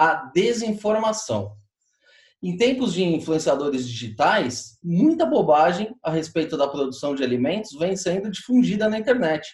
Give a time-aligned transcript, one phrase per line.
[0.00, 1.54] a desinformação.
[2.42, 8.30] Em tempos de influenciadores digitais, muita bobagem a respeito da produção de alimentos vem sendo
[8.30, 9.46] difundida na internet.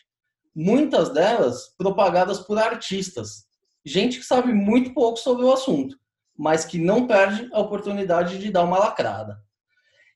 [0.54, 3.46] Muitas delas propagadas por artistas,
[3.84, 5.96] gente que sabe muito pouco sobre o assunto,
[6.38, 9.36] mas que não perde a oportunidade de dar uma lacrada.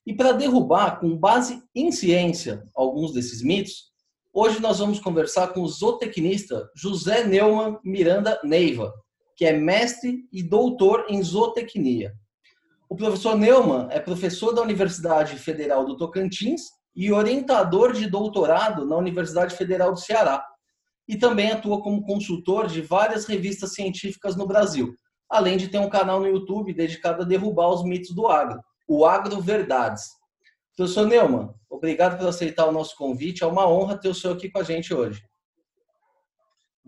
[0.06, 3.90] E para derrubar, com base em ciência, alguns desses mitos,
[4.32, 8.94] hoje nós vamos conversar com o zootecnista José Neumann Miranda Neiva,
[9.40, 12.12] que é mestre e doutor em zootecnia.
[12.90, 18.98] O professor Neumann é professor da Universidade Federal do Tocantins e orientador de doutorado na
[18.98, 20.44] Universidade Federal do Ceará.
[21.08, 24.92] E também atua como consultor de várias revistas científicas no Brasil,
[25.26, 29.06] além de ter um canal no YouTube dedicado a derrubar os mitos do agro o
[29.06, 30.02] Agro Verdades.
[30.76, 33.42] Professor Neumann, obrigado por aceitar o nosso convite.
[33.42, 35.22] É uma honra ter o senhor aqui com a gente hoje.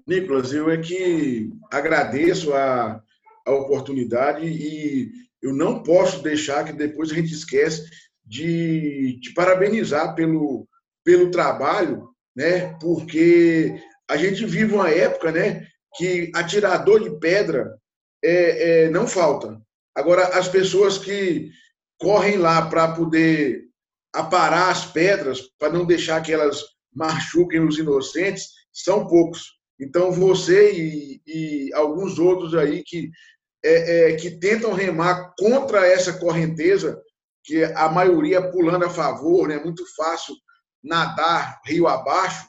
[0.06, 3.02] Nicolas, eu é que agradeço a,
[3.46, 7.88] a oportunidade e eu não posso deixar que depois a gente esquece
[8.24, 10.68] de te parabenizar pelo,
[11.04, 12.76] pelo trabalho, né?
[12.80, 13.74] Porque
[14.08, 15.66] a gente vive uma época, né?
[15.96, 17.76] Que atirador de pedra
[18.22, 19.60] é, é, não falta.
[19.94, 21.50] Agora, as pessoas que
[21.98, 23.64] correm lá para poder
[24.14, 26.62] aparar as pedras, para não deixar que elas
[26.94, 29.61] machuquem os inocentes, são poucos.
[29.82, 33.10] Então, você e, e alguns outros aí que,
[33.64, 37.02] é, é, que tentam remar contra essa correnteza,
[37.42, 39.58] que a maioria pulando a favor, né?
[39.58, 40.36] muito fácil
[40.82, 42.46] nadar rio abaixo,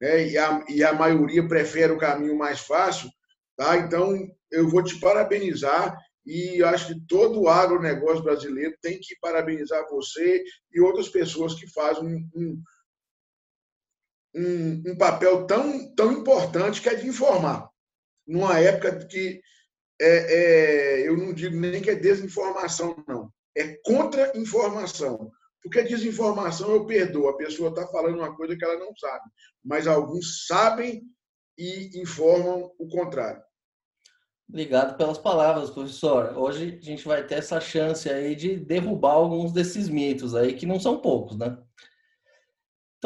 [0.00, 0.28] né?
[0.28, 3.10] e, a, e a maioria prefere o caminho mais fácil.
[3.56, 3.76] Tá?
[3.78, 4.16] Então,
[4.52, 10.44] eu vou te parabenizar e acho que todo o agronegócio brasileiro tem que parabenizar você
[10.72, 12.62] e outras pessoas que fazem um, um,
[14.36, 17.70] um papel tão, tão importante que é de informar.
[18.26, 19.40] Numa época que
[20.00, 20.34] é,
[21.00, 23.30] é, eu não digo nem que é desinformação, não.
[23.56, 25.30] É contra-informação.
[25.62, 27.28] Porque desinformação eu perdoo.
[27.28, 29.24] A pessoa está falando uma coisa que ela não sabe.
[29.64, 31.02] Mas alguns sabem
[31.58, 33.42] e informam o contrário.
[34.48, 36.36] Obrigado pelas palavras, professor.
[36.36, 40.66] Hoje a gente vai ter essa chance aí de derrubar alguns desses mitos aí, que
[40.66, 41.58] não são poucos, né?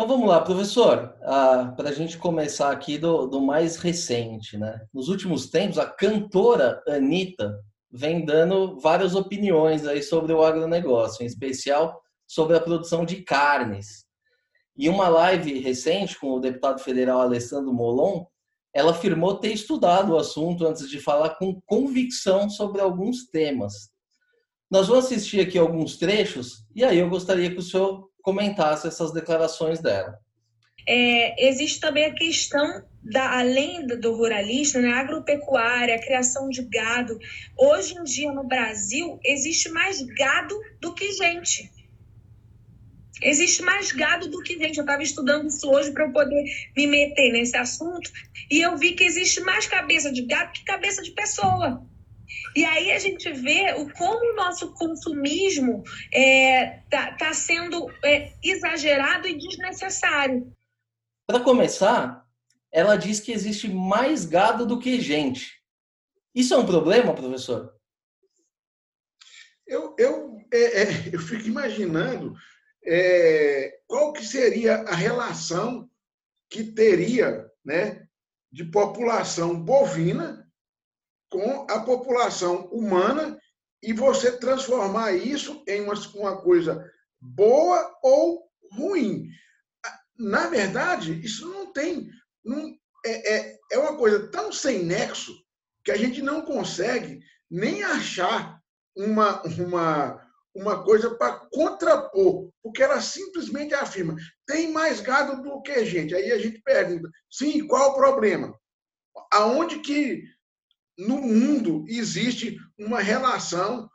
[0.00, 4.80] Então vamos lá, professor, ah, para a gente começar aqui do, do mais recente, né?
[4.94, 7.54] Nos últimos tempos, a cantora Anitta
[7.92, 14.06] vem dando várias opiniões aí sobre o agronegócio, em especial sobre a produção de carnes.
[14.74, 18.24] E uma live recente com o deputado federal Alessandro Molon,
[18.74, 23.90] ela afirmou ter estudado o assunto antes de falar com convicção sobre alguns temas.
[24.70, 29.12] Nós vamos assistir aqui alguns trechos e aí eu gostaria que o senhor comentasse essas
[29.12, 30.18] declarações dela.
[30.86, 37.18] É, existe também a questão da além do ruralista, né, agropecuária, criação de gado.
[37.56, 41.70] Hoje em dia no Brasil existe mais gado do que gente.
[43.22, 44.78] Existe mais gado do que gente.
[44.78, 46.44] Eu estava estudando isso hoje para eu poder
[46.76, 48.10] me meter nesse assunto
[48.50, 51.86] e eu vi que existe mais cabeça de gado que cabeça de pessoa.
[52.54, 57.90] E aí a gente vê o como o nosso consumismo está é, tá, tá sendo
[58.04, 60.52] é, exagerado e desnecessário.
[61.26, 62.26] Para começar,
[62.72, 65.60] ela diz que existe mais gado do que gente.
[66.34, 67.74] Isso é um problema, professor?
[69.66, 72.34] Eu, eu, é, é eu fico imaginando
[72.84, 75.88] é, qual que seria a relação
[76.48, 78.06] que teria né,
[78.50, 80.39] de população bovina
[81.30, 83.38] com a população humana
[83.82, 86.84] e você transformar isso em uma, uma coisa
[87.20, 89.28] boa ou ruim.
[90.18, 92.10] Na verdade, isso não tem.
[92.44, 92.74] Não,
[93.06, 95.32] é, é, é uma coisa tão sem nexo
[95.84, 98.60] que a gente não consegue nem achar
[98.94, 104.16] uma, uma, uma coisa para contrapor, porque ela simplesmente afirma:
[104.46, 106.14] tem mais gado do que gente.
[106.14, 108.54] Aí a gente pergunta: sim, qual o problema?
[109.32, 110.22] Aonde que
[111.06, 113.88] no mundo existe uma relação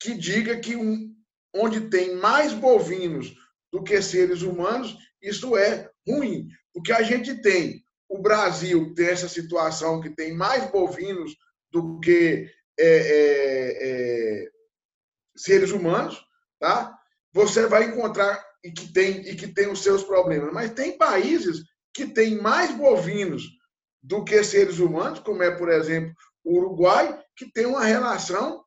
[0.00, 1.14] que diga que um,
[1.54, 3.34] onde tem mais bovinos
[3.72, 9.28] do que seres humanos, isso é ruim, porque a gente tem o Brasil tem essa
[9.28, 11.36] situação que tem mais bovinos
[11.70, 14.50] do que é, é, é,
[15.36, 16.20] seres humanos,
[16.58, 16.92] tá?
[17.32, 20.52] Você vai encontrar e que tem e que tem os seus problemas.
[20.52, 21.62] Mas tem países
[21.94, 23.44] que têm mais bovinos
[24.02, 26.14] do que seres humanos, como é, por exemplo,
[26.44, 28.64] o Uruguai, que tem uma relação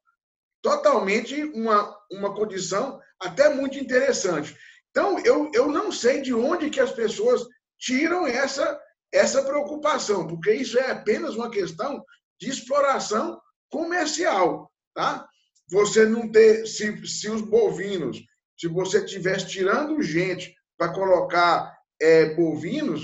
[0.61, 4.55] totalmente uma, uma condição até muito interessante.
[4.91, 7.45] Então, eu, eu não sei de onde que as pessoas
[7.79, 8.79] tiram essa,
[9.11, 12.03] essa preocupação, porque isso é apenas uma questão
[12.39, 15.27] de exploração comercial, tá?
[15.69, 18.21] Você não ter, se, se os bovinos,
[18.57, 23.03] se você estivesse tirando gente para colocar é, bovinos,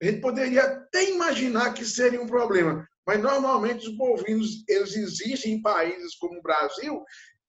[0.00, 2.86] a gente poderia até imaginar que seria um problema.
[3.06, 7.02] Mas normalmente os bovinos eles existem em países como o Brasil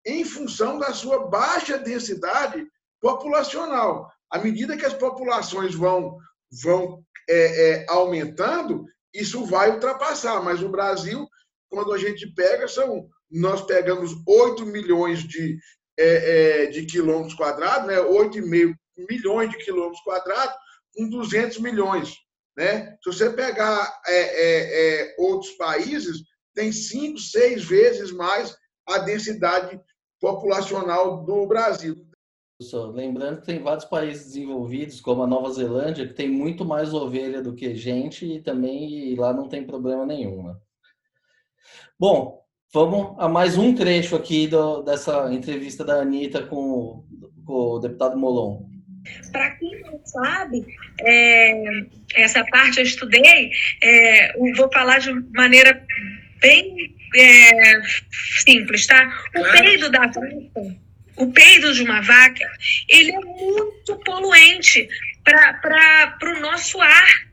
[0.06, 2.65] em função da sua baixa densidade
[3.00, 4.12] populacional.
[4.30, 6.18] À medida que as populações vão,
[6.63, 10.42] vão é, é, aumentando, isso vai ultrapassar.
[10.42, 11.27] Mas o Brasil,
[11.69, 15.57] quando a gente pega, são nós pegamos 8 milhões de,
[15.98, 17.98] é, é de quilômetros quadrados, né?
[17.98, 18.75] 8,5
[19.09, 20.56] milhões de quilômetros quadrados,
[20.94, 22.13] com 200 milhões.
[22.57, 22.98] Né?
[23.03, 26.21] Se você pegar é, é, é, outros países,
[26.53, 28.56] tem cinco, seis vezes mais
[28.88, 29.80] a densidade
[30.19, 31.95] populacional do Brasil.
[32.94, 37.42] Lembrando que tem vários países desenvolvidos, como a Nova Zelândia, que tem muito mais ovelha
[37.42, 40.44] do que gente e também lá não tem problema nenhum.
[40.44, 40.56] Né?
[42.00, 47.03] Bom, vamos a mais um trecho aqui do, dessa entrevista da Anitta com,
[47.44, 48.70] com o deputado Molon.
[49.31, 50.65] Para quem não sabe,
[51.00, 51.63] é,
[52.15, 53.51] essa parte eu estudei,
[53.81, 55.86] é, vou falar de maneira
[56.39, 57.81] bem é,
[58.44, 59.09] simples, tá?
[59.36, 60.21] O peido da vaca,
[61.18, 62.45] o peido de uma vaca,
[62.89, 64.88] ele é muito poluente
[65.24, 67.31] para o nosso ar.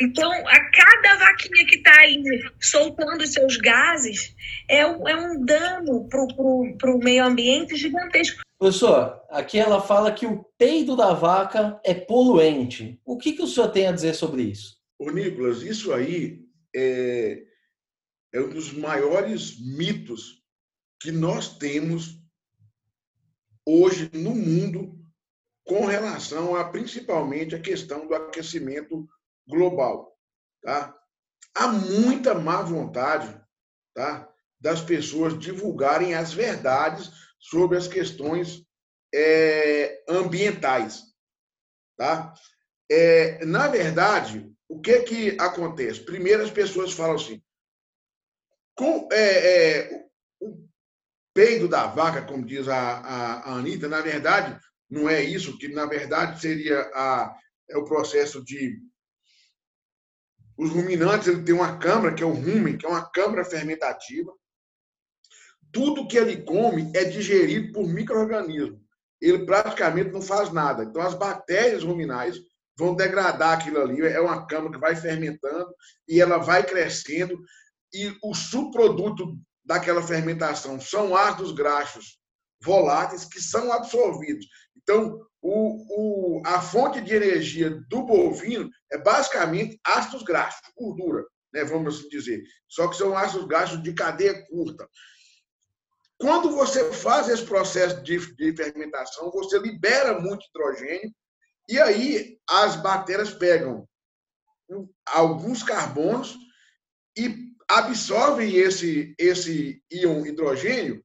[0.00, 4.34] Então, a cada vaquinha que está ali soltando seus gases
[4.68, 8.40] é um, é um dano para o meio ambiente gigantesco.
[8.58, 13.00] Professor, aqui ela fala que o peido da vaca é poluente.
[13.04, 14.76] O que, que o senhor tem a dizer sobre isso?
[14.98, 16.44] Ô, Nicolas, isso aí
[16.76, 17.42] é,
[18.32, 20.42] é um dos maiores mitos
[21.00, 22.20] que nós temos
[23.66, 24.98] hoje no mundo
[25.64, 29.08] com relação a principalmente a questão do aquecimento
[29.48, 30.16] global,
[30.62, 30.96] tá?
[31.54, 33.40] Há muita má vontade,
[33.94, 34.28] tá?
[34.60, 38.64] Das pessoas divulgarem as verdades sobre as questões
[39.14, 41.02] é, ambientais.
[41.96, 42.34] Tá?
[42.90, 46.00] É, na verdade, o que que acontece?
[46.00, 47.42] Primeiro, as pessoas falam assim,
[48.74, 50.06] com, é, é,
[50.40, 50.66] o
[51.34, 54.58] peido da vaca, como diz a, a, a Anitta, na verdade,
[54.90, 57.34] não é isso, que na verdade seria a,
[57.68, 58.78] é o processo de.
[60.58, 64.32] Os ruminantes ele tem uma câmara, que é o rumen, que é uma câmara fermentativa,
[65.72, 68.81] tudo que ele come é digerido por micro-organismos.
[69.22, 70.82] Ele praticamente não faz nada.
[70.82, 72.36] Então, as bactérias ruminais
[72.76, 74.02] vão degradar aquilo ali.
[74.02, 75.72] É uma cama que vai fermentando
[76.08, 77.38] e ela vai crescendo.
[77.94, 82.18] E o subproduto daquela fermentação são ácidos graxos
[82.60, 84.46] voláteis que são absorvidos.
[84.76, 91.64] Então, o, o, a fonte de energia do bovino é basicamente ácidos graxos, gordura, né,
[91.64, 92.42] vamos assim dizer.
[92.68, 94.88] Só que são ácidos graxos de cadeia curta.
[96.22, 101.12] Quando você faz esse processo de, de fermentação, você libera muito hidrogênio
[101.68, 103.88] e aí as bactérias pegam
[105.04, 106.38] alguns carbonos
[107.18, 111.02] e absorvem esse, esse íon hidrogênio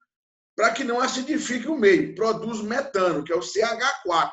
[0.55, 2.13] para que não acidifique o meio.
[2.13, 4.31] Produz metano, que é o CH4.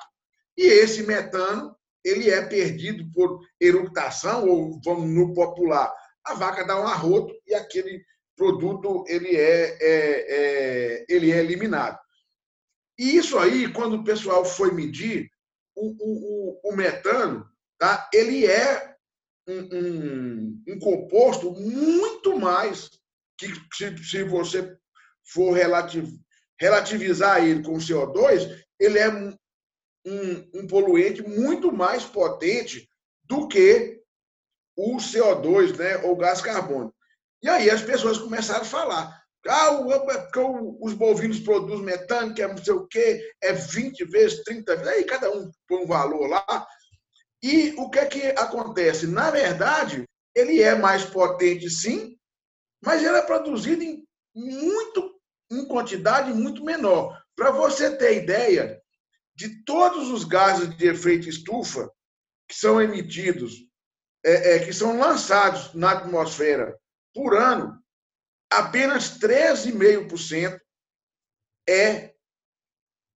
[0.59, 1.75] E esse metano
[2.05, 5.91] ele é perdido por eructação, ou vamos no popular,
[6.27, 8.05] a vaca dá um arroto e aquele
[8.37, 11.99] produto ele é, é, é, ele é eliminado.
[12.99, 15.31] E isso aí, quando o pessoal foi medir,
[15.77, 17.49] o, o, o metano,
[17.79, 18.09] tá?
[18.13, 18.95] ele é
[19.49, 22.91] um, um, um, composto muito mais
[23.37, 24.77] que se, se você
[25.25, 26.09] for relativ,
[26.61, 32.89] relativizar ele com o CO2, ele é um, um poluente muito mais potente
[33.25, 34.01] do que
[34.77, 36.95] o CO2, né, ou gás carbônico.
[37.45, 39.23] E aí as pessoas começaram a falar.
[39.47, 39.79] Ah,
[40.81, 44.91] os bovinos produzem metano, que é não sei o quê, é 20 vezes, 30 vezes.
[44.91, 46.67] Aí cada um põe um valor lá.
[47.43, 49.07] E o que é que acontece?
[49.07, 52.17] Na verdade, ele é mais potente, sim,
[52.83, 54.03] mas ele é produzido em
[54.35, 55.21] muito
[55.53, 57.23] em quantidade muito menor.
[57.37, 58.81] Para você ter ideia
[59.37, 61.93] de todos os gases de efeito estufa
[62.49, 63.53] que são emitidos,
[64.25, 66.75] é, é, que são lançados na atmosfera
[67.15, 67.81] por ano,
[68.51, 70.61] apenas 13,5%
[71.69, 72.13] é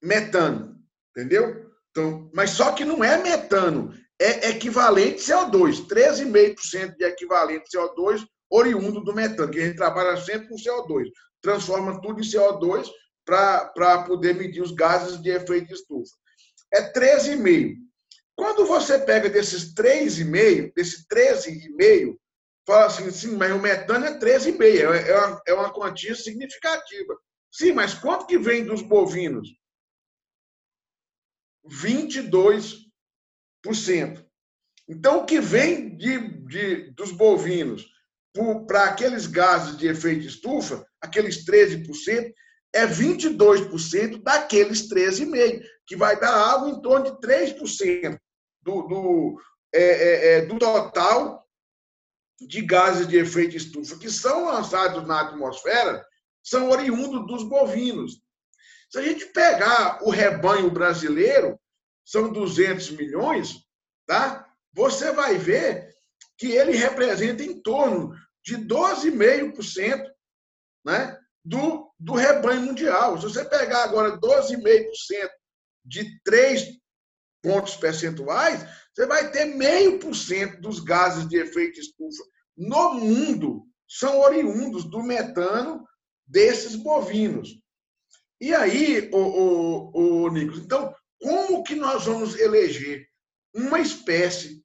[0.02, 1.70] metano, entendeu?
[1.90, 9.02] Então, mas só que não é metano, é equivalente CO2, 13,5% de equivalente CO2 oriundo
[9.02, 11.10] do metano, que a gente trabalha sempre com CO2,
[11.42, 12.88] transforma tudo em CO2
[13.24, 16.14] para poder medir os gases de efeito de estufa.
[16.72, 17.76] É 13,5.
[18.34, 22.16] Quando você pega desses 3,5, desse 13,5,
[22.68, 27.18] fala assim, sim, mas o metano é 13,5, é, é, uma, é uma quantia significativa.
[27.50, 29.48] Sim, mas quanto que vem dos bovinos?
[31.66, 34.22] 22%.
[34.86, 37.86] Então, o que vem de, de dos bovinos
[38.66, 42.34] para aqueles gases de efeito de estufa, aqueles 13%,
[42.74, 48.18] é 22% daqueles 13,5%, que vai dar algo em torno de 3%
[48.62, 49.40] do, do,
[49.74, 51.47] é, é, é, do total
[52.40, 56.06] de gases de efeito estufa que são lançados na atmosfera
[56.42, 58.20] são oriundos dos bovinos.
[58.90, 61.58] Se a gente pegar o rebanho brasileiro,
[62.04, 63.66] são 200 milhões,
[64.06, 64.48] tá?
[64.72, 65.94] Você vai ver
[66.38, 70.10] que ele representa em torno de 12,5%
[70.86, 73.18] né, do, do rebanho mundial.
[73.18, 75.28] Se você pegar agora 12,5%
[75.84, 76.78] de 3
[77.42, 78.64] pontos percentuais,
[78.98, 82.20] você vai ter meio por cento dos gases de efeito estufa
[82.56, 85.86] no mundo são oriundos do metano
[86.26, 87.60] desses bovinos.
[88.40, 93.06] E aí, o, o, o Nicolas, então, como que nós vamos eleger
[93.54, 94.64] uma espécie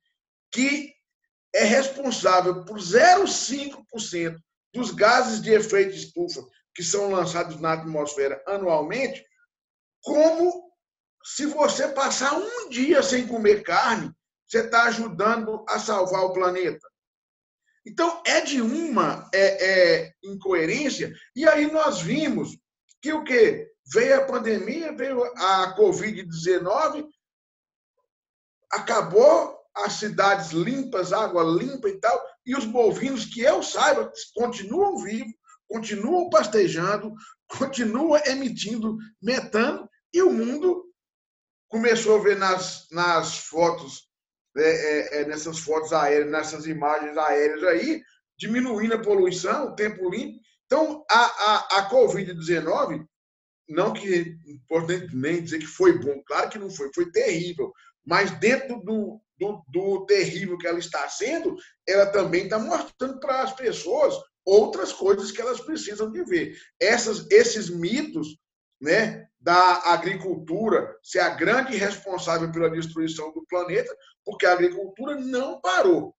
[0.51, 0.91] que
[1.53, 4.35] é responsável por 0,5%
[4.73, 9.23] dos gases de efeito estufa que são lançados na atmosfera anualmente,
[10.01, 10.73] como
[11.23, 14.11] se você passar um dia sem comer carne,
[14.47, 16.87] você está ajudando a salvar o planeta.
[17.85, 22.57] Então, é de uma é, é, incoerência, e aí nós vimos
[23.01, 23.69] que o quê?
[23.91, 27.05] Veio a pandemia, veio a Covid-19,
[28.71, 34.97] acabou as cidades limpas, água limpa e tal, e os bovinos, que eu saiba, continuam
[35.03, 35.33] vivos,
[35.67, 37.13] continuam pastejando,
[37.59, 40.85] continuam emitindo metano, e o mundo
[41.67, 44.07] começou a ver nas, nas fotos,
[44.57, 48.01] é, é, é, nessas fotos aéreas, nessas imagens aéreas aí,
[48.37, 50.39] diminuindo a poluição, o tempo limpo.
[50.65, 53.05] Então, a, a, a Covid-19,
[53.69, 57.71] não que importante nem dizer que foi bom, claro que não foi, foi terrível,
[58.05, 61.55] mas dentro do, do, do terrível que ela está sendo,
[61.87, 66.57] ela também está mostrando para as pessoas outras coisas que elas precisam de ver.
[66.79, 68.37] Essas, esses mitos
[68.81, 75.59] né, da agricultura ser a grande responsável pela destruição do planeta, porque a agricultura não
[75.59, 76.15] parou,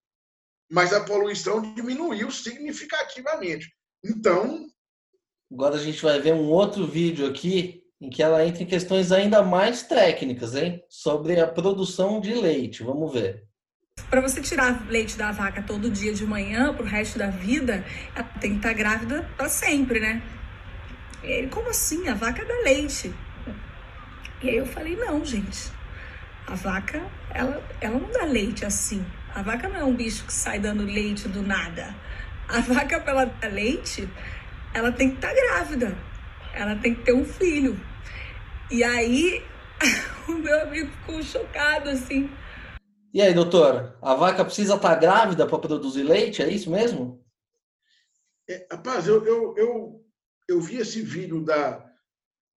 [0.71, 3.73] mas a poluição diminuiu significativamente.
[4.05, 4.67] Então.
[5.51, 9.11] Agora a gente vai ver um outro vídeo aqui em que ela entra em questões
[9.11, 10.85] ainda mais técnicas, hein?
[10.91, 12.83] Sobre a produção de leite.
[12.83, 13.47] Vamos ver.
[14.11, 17.85] Para você tirar leite da vaca todo dia de manhã, para o resto da vida,
[18.15, 20.23] ela tem que estar tá grávida para sempre, né?
[21.25, 22.09] E ele, como assim?
[22.09, 23.15] A vaca dá leite.
[24.43, 25.73] E aí eu falei, não, gente.
[26.47, 29.05] A vaca, ela, ela não dá leite assim.
[29.35, 31.95] A vaca não é um bicho que sai dando leite do nada.
[32.49, 34.09] A vaca, para ela dar leite,
[34.75, 35.97] ela tem que estar tá grávida
[36.55, 37.79] ela tem que ter um filho.
[38.71, 39.43] E aí
[40.29, 42.31] o meu amigo ficou chocado assim.
[43.13, 46.43] E aí, doutora, a vaca precisa estar tá grávida para produzir leite?
[46.43, 47.25] É isso mesmo?
[48.49, 50.04] É, rapaz, eu, eu, eu,
[50.49, 51.85] eu vi esse vídeo da,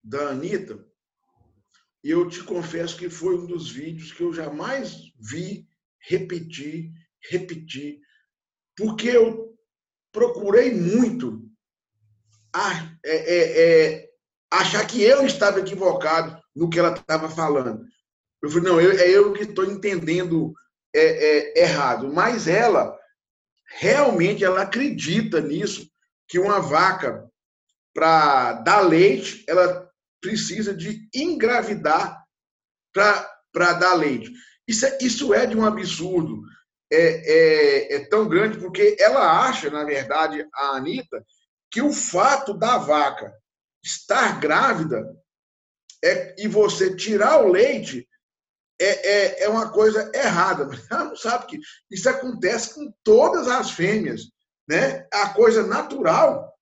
[0.02, 0.85] da Anitta
[2.02, 5.69] e eu te confesso que foi um dos vídeos que eu jamais vi
[6.09, 6.93] repetir,
[7.31, 8.00] repetir,
[8.76, 9.57] porque eu
[10.12, 11.50] procurei muito
[12.55, 13.62] a, é, é,
[13.95, 14.11] é,
[14.50, 17.85] achar que eu estava equivocado no que ela estava falando.
[18.43, 20.55] Eu falei, não, eu, é eu que estou entendendo
[20.95, 21.00] é,
[21.59, 22.12] é, errado.
[22.12, 22.99] Mas ela,
[23.78, 25.90] realmente, ela acredita nisso,
[26.28, 27.25] que uma vaca,
[27.97, 32.23] para dar leite, ela precisa de engravidar
[32.93, 34.31] para dar leite.
[34.69, 36.43] Isso é, isso é de um absurdo.
[36.93, 41.25] É, é, é, tão grande porque ela acha, na verdade, a Anitta,
[41.71, 43.33] que o fato da vaca
[43.83, 45.03] estar grávida
[46.05, 48.07] é, e você tirar o leite
[48.79, 50.69] é, é, é uma coisa errada.
[50.91, 51.59] Ela não sabe que
[51.91, 54.25] isso acontece com todas as fêmeas.
[54.69, 55.09] Né?
[55.12, 56.56] A coisa natural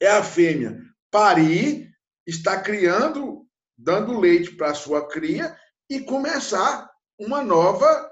[0.00, 1.90] é a fêmea parir,
[2.26, 5.56] estar criando, dando leite para a sua cria
[5.88, 8.10] e começar uma nova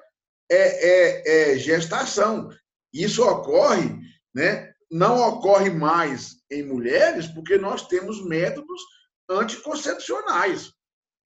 [0.51, 2.49] é, é, é, gestação.
[2.93, 8.83] Isso ocorre né, não ocorre mais em mulheres porque nós temos métodos
[9.31, 10.73] anticoncepcionais.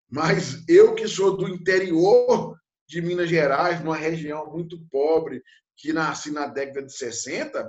[0.07, 2.55] Mas eu que sou do interior
[2.87, 5.43] de Minas Gerais, numa região muito pobre,
[5.75, 7.67] que nasci na década de 60,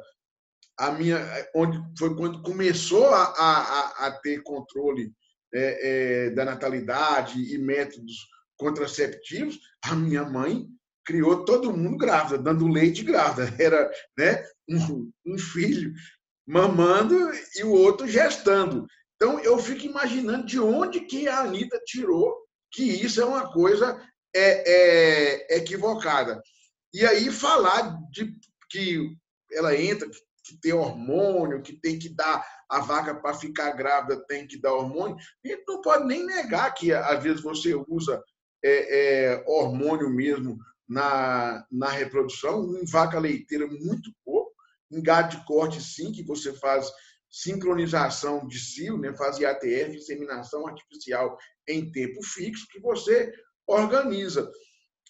[0.81, 1.21] a minha,
[1.55, 5.13] onde foi quando começou a, a, a ter controle
[5.53, 5.89] é,
[6.27, 8.15] é, da natalidade e métodos
[8.57, 10.67] contraceptivos, a minha mãe
[11.05, 13.55] criou todo mundo grávida, dando leite grávida.
[13.63, 15.93] Era né, um, um filho
[16.47, 18.87] mamando e o outro gestando.
[19.17, 22.35] Então, eu fico imaginando de onde que a Anitta tirou
[22.73, 24.01] que isso é uma coisa
[24.35, 26.41] é, é, equivocada.
[26.95, 28.35] E aí falar de
[28.71, 29.15] que
[29.53, 34.47] ela entra, que tem hormônio, que tem que dar a vaca para ficar grávida, tem
[34.47, 35.17] que dar hormônio.
[35.45, 38.23] Gente não pode nem negar que às vezes você usa
[38.65, 44.53] é, é, hormônio mesmo na, na reprodução, em vaca leiteira muito pouco,
[44.91, 46.91] em gado de corte sim, que você faz
[47.31, 51.39] sincronização de cio, né, faz IATF, inseminação artificial
[51.69, 53.33] em tempo fixo, que você
[53.67, 54.51] organiza.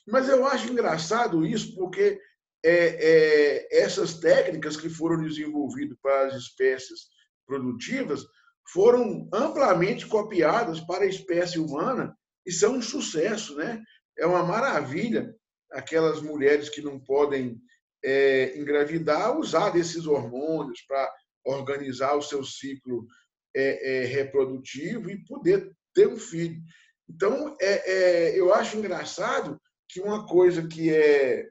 [0.06, 2.20] Mas eu acho engraçado isso, porque
[2.64, 7.08] é, é, essas técnicas que foram desenvolvidas para as espécies
[7.46, 8.24] produtivas
[8.72, 13.82] foram amplamente copiadas para a espécie humana e são um sucesso, né?
[14.18, 15.34] É uma maravilha
[15.72, 17.60] aquelas mulheres que não podem
[18.04, 21.12] é, engravidar usar desses hormônios para
[21.44, 23.06] organizar o seu ciclo
[23.54, 26.60] é, é, reprodutivo e poder ter um filho.
[27.08, 31.48] Então, é, é, eu acho engraçado que uma coisa que é,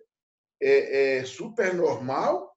[0.62, 2.54] é, é super normal,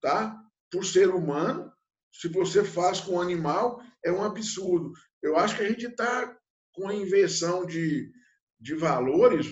[0.00, 0.36] tá?
[0.70, 1.70] por ser humano,
[2.12, 4.92] se você faz com um animal, é um absurdo.
[5.22, 6.36] Eu acho que a gente está
[6.72, 8.10] com a inversão de,
[8.58, 9.46] de valores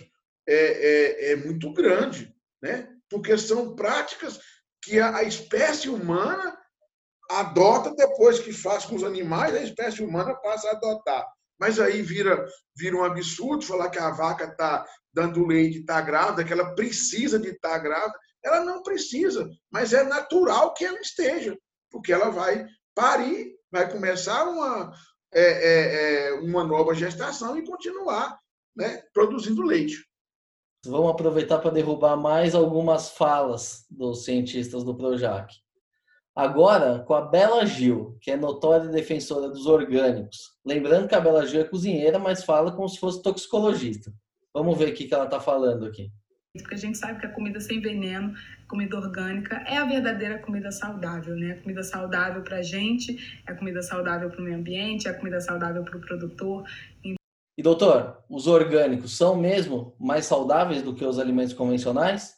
[0.49, 2.88] é, é, é, muito grande, né?
[3.11, 4.40] porque são práticas
[4.83, 6.57] que a, a espécie humana
[7.30, 11.27] adota depois que faz com os animais, a espécie humana passa a adotar.
[11.61, 12.46] Mas aí vira,
[12.77, 14.87] vira um absurdo falar que a vaca está
[15.18, 18.14] dando leite, está grávida, que ela precisa de estar tá grávida.
[18.44, 21.59] Ela não precisa, mas é natural que ela esteja,
[21.90, 24.92] porque ela vai parir, vai começar uma,
[25.35, 28.38] é, é, é, uma nova gestação e continuar
[28.76, 30.07] né, produzindo leite.
[30.87, 35.52] Vamos aproveitar para derrubar mais algumas falas dos cientistas do Projac.
[36.33, 40.52] Agora, com a Bela Gil, que é notória defensora dos orgânicos.
[40.64, 44.12] Lembrando que a Bela Gil é cozinheira, mas fala como se fosse toxicologista.
[44.55, 46.11] Vamos ver o que ela está falando aqui.
[46.57, 48.35] Porque a gente sabe que a comida sem veneno,
[48.69, 51.53] comida orgânica, é a verdadeira comida saudável, né?
[51.53, 55.11] A comida saudável para a gente, é a comida saudável para o meio ambiente, é
[55.11, 56.65] a comida saudável para o produtor.
[57.05, 62.37] E doutor, os orgânicos são mesmo mais saudáveis do que os alimentos convencionais?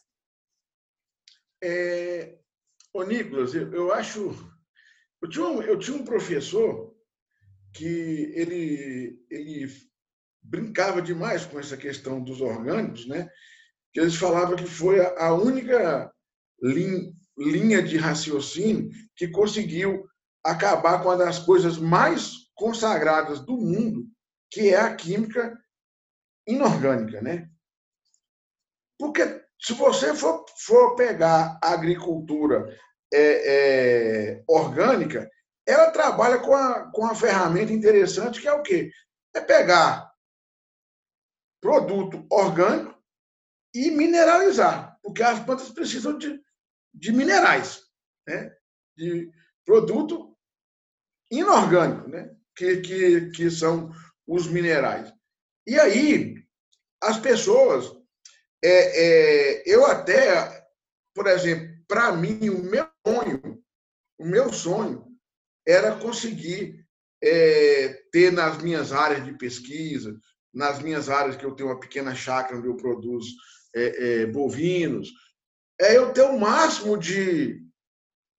[1.63, 2.41] É,
[2.93, 4.35] Ô, Nicolas, eu, eu acho.
[5.21, 6.93] Eu tinha, um, eu tinha um professor
[7.73, 9.67] que ele, ele
[10.41, 13.29] brincava demais com essa questão dos orgânicos, né?
[13.93, 16.11] Que eles falavam que foi a única
[16.61, 20.05] linha, de raciocínio que conseguiu
[20.43, 24.05] acabar com uma das coisas mais consagradas do mundo,
[24.49, 25.57] que é a química
[26.47, 27.49] inorgânica, né?
[28.99, 32.77] Porque se você for, for pegar a agricultura
[33.13, 35.29] é, é, orgânica,
[35.65, 38.91] ela trabalha com a, com a ferramenta interessante que é o quê?
[39.33, 40.10] É pegar
[41.61, 42.99] produto orgânico
[43.73, 46.41] e mineralizar, porque as plantas precisam de,
[46.93, 47.83] de minerais,
[48.27, 48.53] né?
[48.97, 49.31] de
[49.63, 50.35] produto
[51.31, 52.35] inorgânico, né?
[52.55, 53.91] que, que, que são
[54.27, 55.13] os minerais.
[55.65, 56.35] E aí,
[57.01, 57.95] as pessoas
[58.63, 60.67] é, é, eu até,
[61.15, 63.63] por exemplo, para mim, o meu sonho,
[64.19, 65.07] o meu sonho
[65.67, 66.85] era conseguir
[67.23, 70.17] é, ter nas minhas áreas de pesquisa,
[70.53, 73.29] nas minhas áreas que eu tenho uma pequena chácara onde eu produzo
[73.73, 75.09] é, é, bovinos,
[75.79, 77.63] é eu ter o máximo de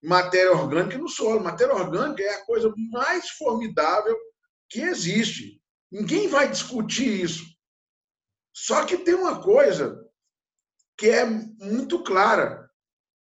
[0.03, 1.43] matéria orgânica no solo.
[1.43, 4.17] Matéria orgânica é a coisa mais formidável
[4.69, 5.61] que existe.
[5.91, 7.45] Ninguém vai discutir isso.
[8.55, 9.99] Só que tem uma coisa
[10.97, 12.71] que é muito clara.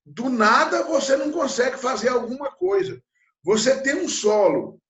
[0.04, 3.02] Do nada você não consegue fazer alguma coisa.
[3.42, 4.80] Você tem um solo.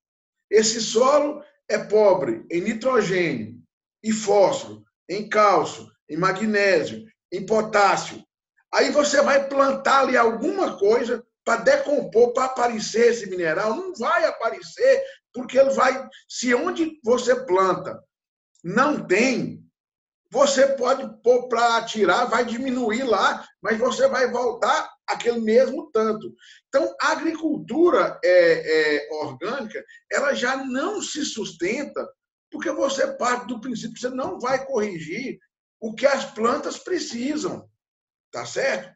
[0.51, 3.56] Esse solo é pobre em nitrogênio,
[4.07, 8.23] em fósforo, em cálcio, em magnésio, em potássio.
[8.73, 13.75] Aí você vai plantar ali alguma coisa para decompor, para aparecer esse mineral.
[13.75, 16.09] Não vai aparecer, porque ele vai.
[16.29, 18.01] Se onde você planta
[18.63, 19.65] não tem,
[20.31, 26.33] você pode pôr para tirar, vai diminuir lá, mas você vai voltar aquele mesmo tanto.
[26.69, 32.07] Então, a agricultura é, é, orgânica, ela já não se sustenta,
[32.51, 35.39] porque você parte do princípio que você não vai corrigir
[35.81, 37.69] o que as plantas precisam,
[38.31, 38.95] tá certo?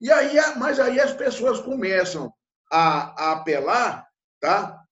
[0.00, 2.32] E aí, mas aí as pessoas começam
[2.70, 4.06] a, a apelar,
[4.40, 4.82] tá?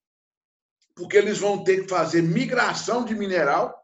[0.95, 3.77] Porque eles vão ter que fazer migração de mineral,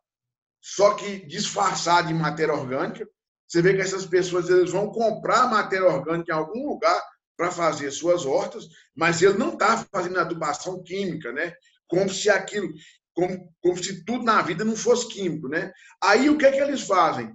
[0.60, 3.08] só que disfarçar de matéria orgânica.
[3.46, 7.00] Você vê que essas pessoas eles vão comprar matéria orgânica em algum lugar
[7.36, 11.54] para fazer suas hortas, mas ele não está fazendo adubação química, né?
[11.86, 12.72] Como se aquilo,
[13.16, 15.72] como, como se tudo na vida não fosse químico, né?
[16.02, 17.32] Aí o que é que eles fazem?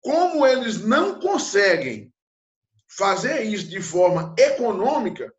[0.00, 2.14] Como eles não conseguem
[2.96, 5.34] fazer isso de forma econômica,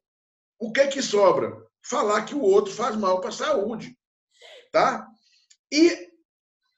[0.59, 1.55] o que é que sobra?
[1.81, 3.97] Falar que o outro faz mal para a saúde,
[4.71, 5.07] tá?
[5.71, 5.89] E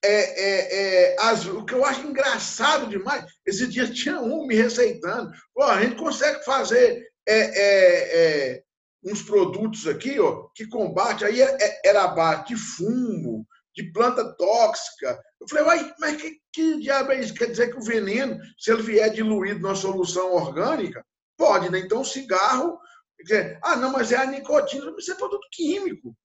[0.04, 4.54] é, é, é, as, o que eu acho engraçado demais, esse dia tinha um me
[4.56, 5.32] receitando.
[5.56, 8.64] Pô, a gente consegue fazer é, é, é,
[9.08, 11.40] uns produtos aqui ó, que combate, aí
[11.84, 15.20] era a base de fumo, de planta tóxica.
[15.40, 17.34] Eu falei, Uai, mas que, que diabo é isso?
[17.34, 21.06] Quer dizer que o veneno, se ele vier diluído numa solução orgânica,
[21.38, 21.80] pode, né?
[21.80, 22.80] Então, cigarro.
[23.24, 26.16] Dizer, ah, não, mas é a nicotina, isso é produto químico.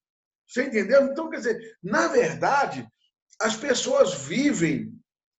[0.47, 1.05] Você entendeu?
[1.05, 2.87] Então, quer dizer, na verdade,
[3.40, 4.92] as pessoas vivem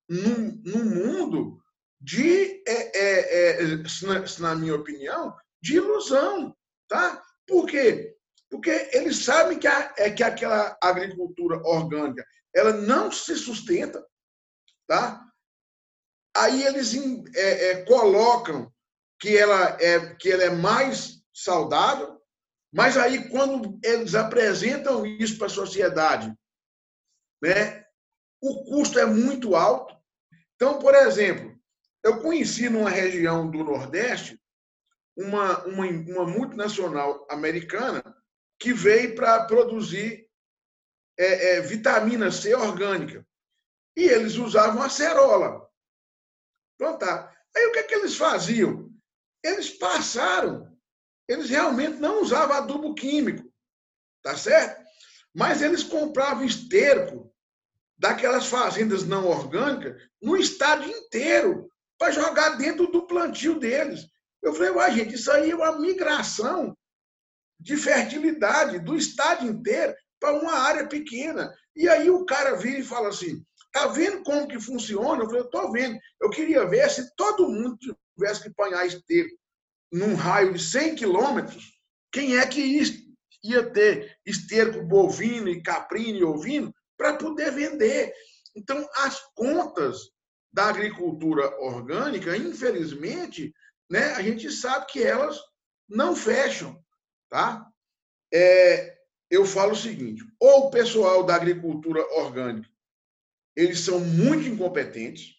[0.09, 1.59] num, num mundo
[1.99, 6.55] de, é, é, é, na, na, minha opinião, de ilusão.
[6.87, 7.22] Tá?
[7.47, 8.15] Por quê?
[8.49, 12.25] Porque eles sabem que, a, é, que aquela agricultura orgânica
[12.55, 14.05] ela não se sustenta.
[14.87, 15.23] Tá?
[16.35, 16.93] Aí eles
[17.35, 18.71] é, é, colocam
[19.19, 22.21] que ela, é, que ela é mais saudável,
[22.71, 26.33] mas aí quando eles apresentam isso para a sociedade,
[27.41, 27.85] né,
[28.41, 29.95] o custo é muito alto.
[30.55, 31.57] Então, por exemplo,
[32.03, 34.39] eu conheci numa região do Nordeste
[35.15, 38.03] uma, uma, uma multinacional americana
[38.59, 40.27] que veio para produzir
[41.17, 43.25] é, é, vitamina C orgânica.
[43.95, 45.69] E eles usavam acerola.
[46.77, 47.31] Pronto, tá.
[47.55, 48.91] Aí o que, é que eles faziam?
[49.43, 50.75] Eles passaram.
[51.27, 53.51] Eles realmente não usavam adubo químico,
[54.21, 54.83] tá certo?
[55.33, 57.33] Mas eles compravam esterco
[57.97, 64.07] daquelas fazendas não orgânicas no estado inteiro para jogar dentro do plantio deles.
[64.43, 66.77] Eu falei, uai, gente, isso aí é uma migração
[67.59, 71.53] de fertilidade do estado inteiro para uma área pequena.
[71.75, 75.23] E aí o cara vira e fala assim: tá vendo como que funciona?
[75.23, 75.97] Eu falei, eu tô vendo.
[76.21, 77.77] Eu queria ver se todo mundo
[78.15, 79.35] tivesse que apanhar esterco
[79.91, 81.79] num raio de 100 quilômetros,
[82.11, 82.81] quem é que
[83.43, 88.13] ia ter esterco bovino e caprino e ovino para poder vender.
[88.55, 90.11] Então, as contas
[90.51, 93.53] da agricultura orgânica, infelizmente,
[93.89, 95.39] né, a gente sabe que elas
[95.87, 96.81] não fecham.
[97.29, 97.65] Tá?
[98.33, 98.97] É,
[99.29, 102.73] eu falo o seguinte: ou o pessoal da agricultura orgânica
[103.55, 105.35] eles são muito incompetentes,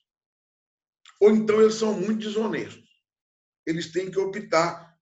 [1.21, 2.85] ou então eles são muito desonestos.
[3.67, 4.97] Eles têm que optar.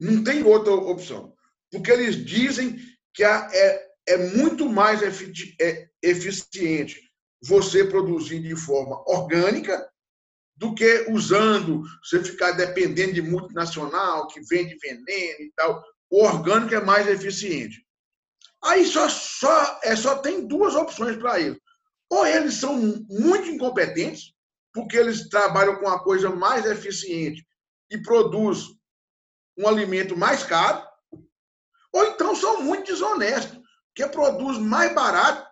[0.00, 1.36] Não tem outra opção.
[1.70, 2.78] Porque eles dizem
[3.14, 7.00] que é, é muito mais é, eficiente
[7.42, 9.89] você produzir de forma orgânica
[10.60, 15.82] do que usando, você ficar dependendo de multinacional que vende veneno e tal.
[16.10, 17.82] O orgânico é mais eficiente.
[18.62, 21.58] Aí só, só, é, só tem duas opções para isso.
[22.10, 22.76] Ou eles são
[23.08, 24.34] muito incompetentes,
[24.70, 27.42] porque eles trabalham com a coisa mais eficiente
[27.90, 28.66] e produz
[29.56, 30.86] um alimento mais caro,
[31.90, 33.58] ou então são muito desonestos,
[33.94, 35.48] que produz mais barato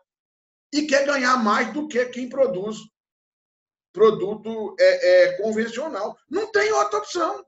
[0.70, 2.76] e quer ganhar mais do que quem produz
[3.98, 6.16] produto é, é, convencional.
[6.30, 7.44] Não tem outra opção.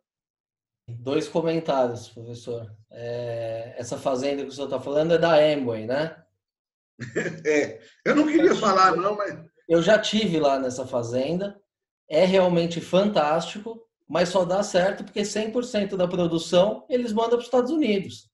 [0.89, 2.69] Dois comentários, professor.
[2.91, 6.17] É, essa fazenda que o senhor está falando é da Amway, né?
[7.47, 9.35] É, eu não queria falar, não, mas.
[9.67, 11.59] Eu já tive lá nessa fazenda.
[12.09, 17.45] É realmente fantástico, mas só dá certo porque 100% da produção eles mandam para os
[17.45, 18.29] Estados Unidos.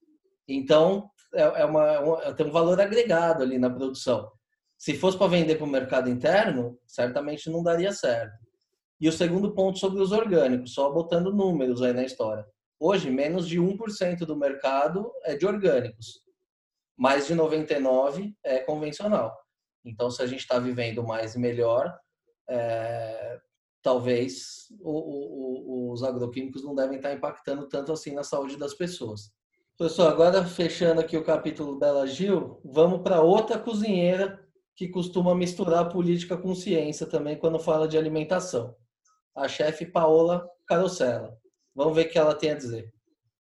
[0.48, 4.32] Então, é, é uma, é tem um valor agregado ali na produção.
[4.78, 8.36] Se fosse para vender para o mercado interno, certamente não daria certo.
[9.00, 12.46] E o segundo ponto sobre os orgânicos, só botando números aí na história.
[12.78, 16.20] Hoje, menos de 1% do mercado é de orgânicos.
[16.96, 19.34] Mais de 99% é convencional.
[19.84, 21.94] Então, se a gente está vivendo mais e melhor,
[22.48, 23.38] é,
[23.82, 29.30] talvez o, o, os agroquímicos não devem estar impactando tanto assim na saúde das pessoas.
[29.78, 34.45] Pessoal, agora fechando aqui o capítulo Bela Gil, vamos para outra cozinheira
[34.76, 38.76] que costuma misturar política com ciência também quando fala de alimentação.
[39.34, 41.34] A chefe Paola Carosella.
[41.74, 42.92] Vamos ver o que ela tem a dizer.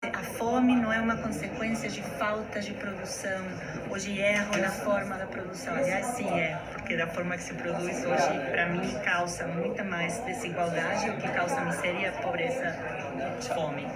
[0.04, 3.44] A fome não é uma consequência de falta de produção
[3.90, 5.74] ou de erro na forma da produção.
[5.74, 10.20] Aliás, sim é, porque da forma que se produz hoje, para mim, causa muita mais
[10.20, 12.76] desigualdade, o que causa miséria, pobreza,
[13.54, 13.88] fome.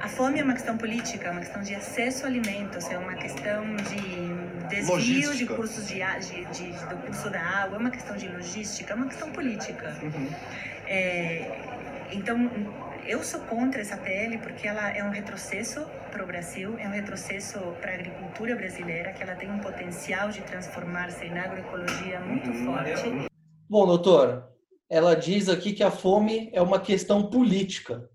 [0.00, 3.14] A fome é uma questão política, é uma questão de acesso a alimentos, é uma
[3.14, 5.36] questão de desvio logística.
[5.36, 8.96] de cursos de, de, de, do curso da água, é uma questão de logística, é
[8.96, 9.96] uma questão política.
[10.02, 10.28] Uhum.
[10.86, 11.60] É,
[12.12, 12.50] então,
[13.06, 16.92] eu sou contra essa PL porque ela é um retrocesso para o Brasil, é um
[16.92, 22.50] retrocesso para a agricultura brasileira, que ela tem um potencial de transformar-se em agroecologia muito
[22.50, 22.64] uhum.
[22.64, 23.28] forte.
[23.68, 24.48] Bom, doutor,
[24.88, 28.08] ela diz aqui que a fome é uma questão política.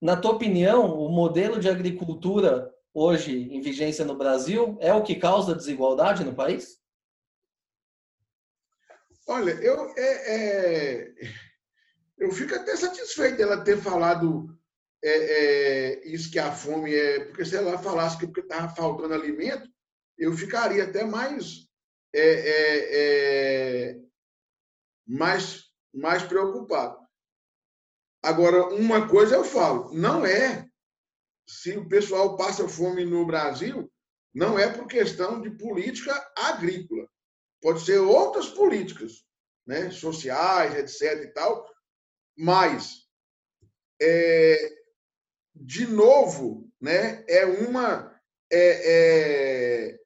[0.00, 5.16] Na tua opinião, o modelo de agricultura hoje em vigência no Brasil é o que
[5.16, 6.80] causa desigualdade no país?
[9.28, 11.14] Olha, eu é, é
[12.16, 14.58] eu fico até satisfeito dela ter falado
[15.04, 17.26] é, é, isso que a fome é.
[17.26, 19.68] Porque se ela falasse que estava faltando alimento,
[20.16, 21.68] eu ficaria até mais,
[22.14, 24.00] é, é,
[25.06, 26.98] mais, mais preocupado.
[28.22, 30.65] Agora, uma coisa eu falo, não é
[31.46, 33.90] se o pessoal passa fome no Brasil,
[34.34, 37.08] não é por questão de política agrícola.
[37.62, 39.24] Pode ser outras políticas,
[39.66, 41.24] né, sociais, etc.
[41.24, 41.66] e tal,
[42.36, 43.08] mas,
[44.00, 44.76] é,
[45.54, 48.14] de novo, né, é uma
[48.52, 50.00] é, é,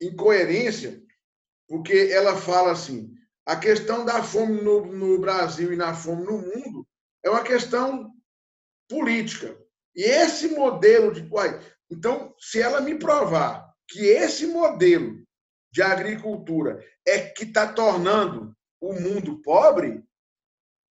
[0.00, 1.02] incoerência,
[1.66, 3.14] porque ela fala assim:
[3.46, 6.86] a questão da fome no, no Brasil e na fome no mundo
[7.24, 8.12] é uma questão
[8.88, 9.58] política.
[9.96, 11.26] E esse modelo de.
[11.90, 15.24] Então, se ela me provar que esse modelo
[15.72, 20.04] de agricultura é que está tornando o mundo pobre,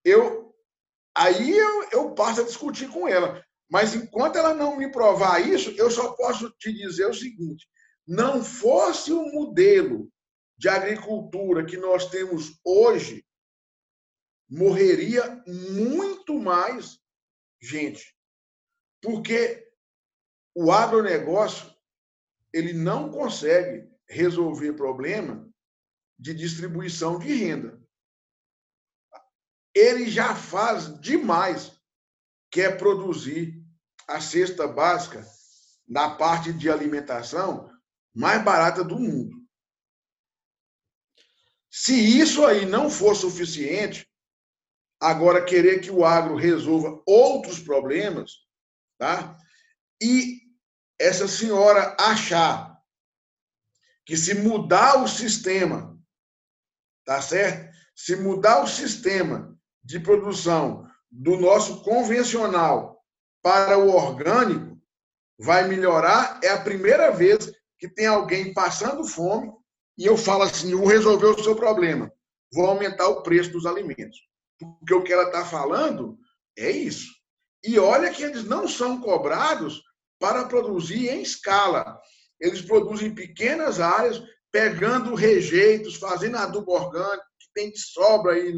[0.03, 0.45] eu
[1.15, 3.43] Aí eu, eu passo a discutir com ela.
[3.69, 7.67] Mas enquanto ela não me provar isso, eu só posso te dizer o seguinte:
[8.05, 10.11] não fosse o modelo
[10.57, 13.25] de agricultura que nós temos hoje,
[14.49, 16.99] morreria muito mais
[17.61, 18.14] gente.
[19.05, 19.71] Porque
[20.53, 21.73] o agronegócio
[22.51, 25.47] ele não consegue resolver problema
[26.17, 27.85] de distribuição de renda
[29.75, 31.73] ele já faz demais,
[32.49, 33.61] que é produzir
[34.07, 35.27] a cesta básica
[35.85, 37.69] na parte de alimentação
[38.13, 39.35] mais barata do mundo.
[41.69, 44.09] Se isso aí não for suficiente,
[44.97, 48.44] agora querer que o agro resolva outros problemas,
[48.97, 49.38] tá?
[50.01, 50.41] E
[50.99, 52.75] essa senhora achar
[54.05, 55.99] que se mudar o sistema,
[57.03, 57.75] tá certo?
[57.95, 63.01] Se mudar o sistema de produção do nosso convencional
[63.41, 64.81] para o orgânico
[65.39, 66.39] vai melhorar.
[66.43, 69.51] É a primeira vez que tem alguém passando fome
[69.97, 72.12] e eu falo assim: vou resolver o seu problema,
[72.51, 74.17] vou aumentar o preço dos alimentos.
[74.60, 76.17] Porque o que ela está falando
[76.58, 77.14] é isso.
[77.65, 79.82] E olha que eles não são cobrados
[80.19, 81.99] para produzir em escala.
[82.39, 88.54] Eles produzem em pequenas áreas, pegando rejeitos, fazendo adubo orgânico, que tem de sobra aí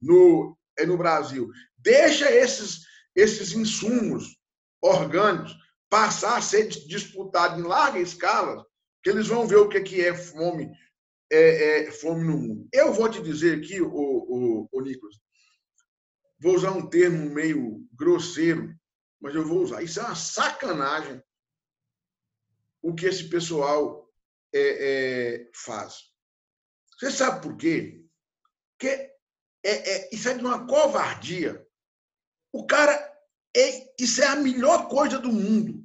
[0.00, 1.48] no, é no Brasil.
[1.76, 2.80] Deixa esses,
[3.14, 4.36] esses insumos
[4.80, 5.54] orgânicos
[5.88, 8.64] passar a ser disputados em larga escala,
[9.02, 10.70] que eles vão ver o que é fome,
[11.30, 12.68] é, é fome no mundo.
[12.72, 15.16] Eu vou te dizer aqui, o, o, o Nicolas,
[16.38, 18.74] vou usar um termo meio grosseiro,
[19.20, 19.82] mas eu vou usar.
[19.82, 21.22] Isso é uma sacanagem
[22.82, 24.08] o que esse pessoal
[24.54, 26.04] é, é, faz.
[26.96, 28.04] Você sabe por quê?
[28.72, 29.12] Porque
[29.64, 31.66] é, é, isso é de uma covardia.
[32.52, 32.94] O cara,
[33.56, 35.84] é, isso é a melhor coisa do mundo.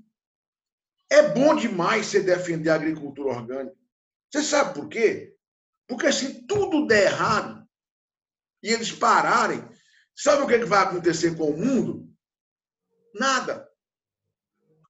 [1.10, 3.76] É bom demais você defender a agricultura orgânica.
[4.32, 5.36] Você sabe por quê?
[5.88, 7.68] Porque se tudo der errado
[8.62, 9.68] e eles pararem,
[10.16, 12.08] sabe o que, é que vai acontecer com o mundo?
[13.14, 13.68] Nada.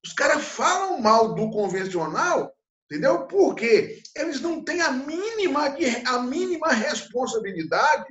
[0.06, 2.56] Os caras falam mal do convencional,
[2.86, 3.28] entendeu?
[3.28, 5.76] Porque eles não têm a mínima,
[6.08, 8.06] a mínima responsabilidade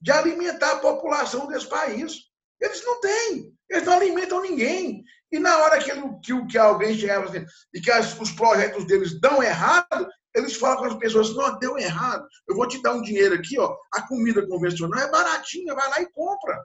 [0.00, 2.14] de alimentar a população desse país.
[2.60, 5.04] Eles não têm, eles não alimentam ninguém.
[5.30, 5.90] E na hora que,
[6.22, 10.08] que, que alguém chega assim, e que as, os projetos deles dão errado,
[10.44, 13.58] eles falam com as pessoas, não, deu errado, eu vou te dar um dinheiro aqui,
[13.58, 16.64] ó, a comida convencional é baratinha, vai lá e compra.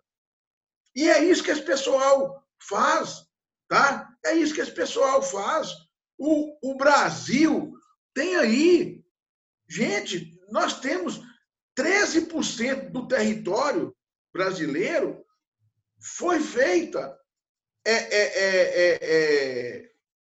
[0.95, 3.25] E é isso que esse pessoal faz,
[3.67, 4.09] tá?
[4.25, 5.69] É isso que esse pessoal faz.
[6.17, 7.73] O, o Brasil
[8.13, 9.03] tem aí,
[9.67, 11.21] gente, nós temos
[11.77, 13.95] 13% do território
[14.33, 15.25] brasileiro
[15.99, 17.17] foi feita
[17.85, 19.91] é, é, é, é,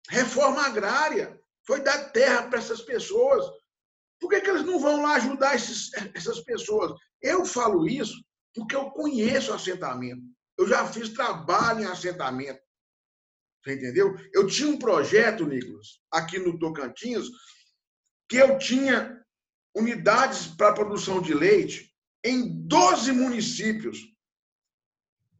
[0.08, 3.44] reforma agrária, foi dar terra para essas pessoas.
[4.20, 6.92] Por que, que eles não vão lá ajudar esses, essas pessoas?
[7.20, 8.22] Eu falo isso
[8.54, 10.22] porque eu conheço assentamento.
[10.58, 12.60] Eu já fiz trabalho em assentamento.
[13.62, 14.16] Você entendeu?
[14.32, 17.28] Eu tinha um projeto, Nicolas, aqui no Tocantins,
[18.28, 19.22] que eu tinha
[19.74, 21.94] unidades para produção de leite
[22.24, 23.98] em 12 municípios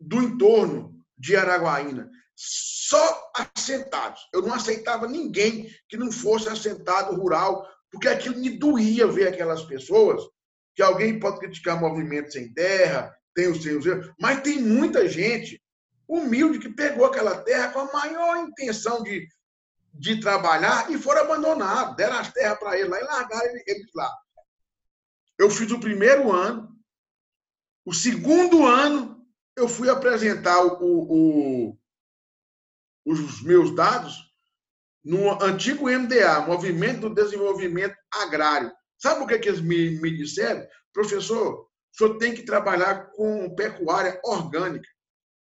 [0.00, 4.20] do entorno de Araguaína, só assentados.
[4.32, 9.62] Eu não aceitava ninguém que não fosse assentado rural, porque aquilo me doía ver aquelas
[9.64, 10.22] pessoas,
[10.74, 15.62] que alguém pode criticar movimento sem terra, tem os seus erros, mas tem muita gente
[16.08, 19.26] humilde que pegou aquela terra com a maior intenção de,
[19.94, 24.14] de trabalhar e foram abandonados, deram as terras para eles lá e largaram eles lá.
[25.38, 26.68] Eu fiz o primeiro ano,
[27.84, 31.78] o segundo ano eu fui apresentar o, o,
[33.04, 34.32] os meus dados
[35.04, 38.72] no antigo MDA, Movimento do Desenvolvimento Agrário.
[38.98, 40.64] Sabe o que, que eles me, me disseram?
[40.92, 44.88] Professor, o senhor tem que trabalhar com pecuária orgânica.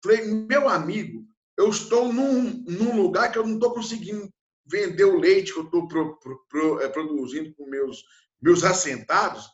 [0.03, 1.25] Falei, meu amigo,
[1.57, 4.33] eu estou num, num lugar que eu não estou conseguindo
[4.65, 8.05] vender o leite que eu estou pro, pro, pro, é, produzindo com meus,
[8.41, 9.49] meus assentados,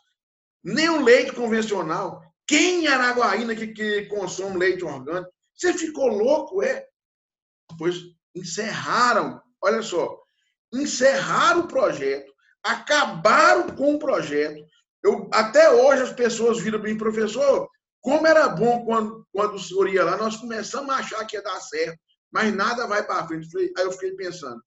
[0.63, 2.21] nem o leite convencional.
[2.47, 5.33] Quem em Araguaína que, que consome leite orgânico?
[5.55, 6.87] Você ficou louco, é?
[7.79, 7.97] Pois
[8.35, 10.21] encerraram, olha só,
[10.73, 14.65] encerraram o projeto, acabaram com o projeto.
[15.03, 17.69] Eu, até hoje as pessoas viram para mim, professor,
[18.01, 21.43] como era bom quando, quando o senhor ia lá, nós começamos a achar que ia
[21.43, 21.99] dar certo,
[22.31, 23.49] mas nada vai para frente.
[23.57, 24.63] Aí eu fiquei pensando,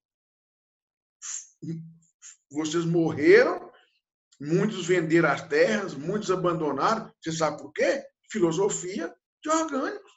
[2.50, 3.72] vocês morreram,
[4.40, 7.12] muitos venderam as terras, muitos abandonaram.
[7.22, 8.04] Você sabe por quê?
[8.30, 10.12] Filosofia de orgânicos.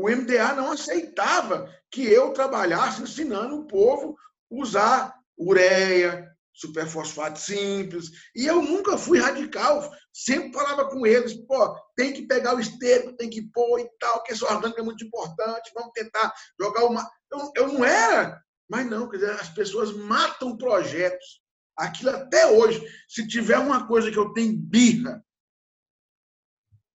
[0.00, 4.16] O MDA não aceitava que eu trabalhasse ensinando o povo
[4.50, 8.10] usar ureia, superfosfato simples.
[8.34, 9.92] E eu nunca fui radical.
[10.10, 14.22] Sempre falava com eles, pô, tem que pegar o esterco, tem que pôr e tal,
[14.22, 17.06] que esse orgânico é muito importante, vamos tentar jogar uma.
[17.30, 21.42] Eu, eu não era, mas não, quer dizer, as pessoas matam projetos.
[21.76, 25.22] Aquilo até hoje, se tiver uma coisa que eu tenho birra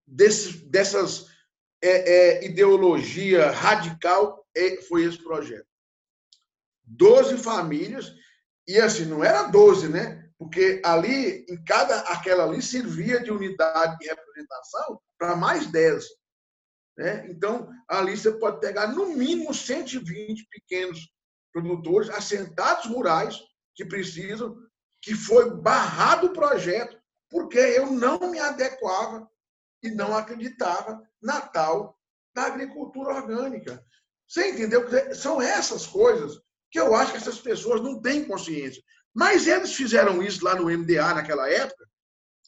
[0.08, 1.35] desse, dessas
[1.86, 4.45] é, é, ideologia radical,
[4.88, 5.67] foi esse projeto.
[6.84, 8.13] Doze famílias
[8.67, 10.30] e assim, não era 12, né?
[10.38, 16.04] Porque ali, em cada aquela ali, servia de unidade de representação para mais 10.
[16.98, 17.28] Né?
[17.30, 21.10] Então, ali você pode pegar no mínimo 120 pequenos
[21.54, 23.39] produtores assentados rurais
[23.76, 24.58] que precisam,
[25.02, 26.98] que foi barrado o projeto,
[27.30, 29.30] porque eu não me adequava
[29.86, 32.00] e não acreditava na tal
[32.34, 33.84] da agricultura orgânica.
[34.28, 34.86] Você entendeu?
[35.13, 36.39] São essas coisas
[36.71, 38.82] que eu acho que essas pessoas não têm consciência.
[39.13, 41.88] Mas eles fizeram isso lá no MDA naquela época,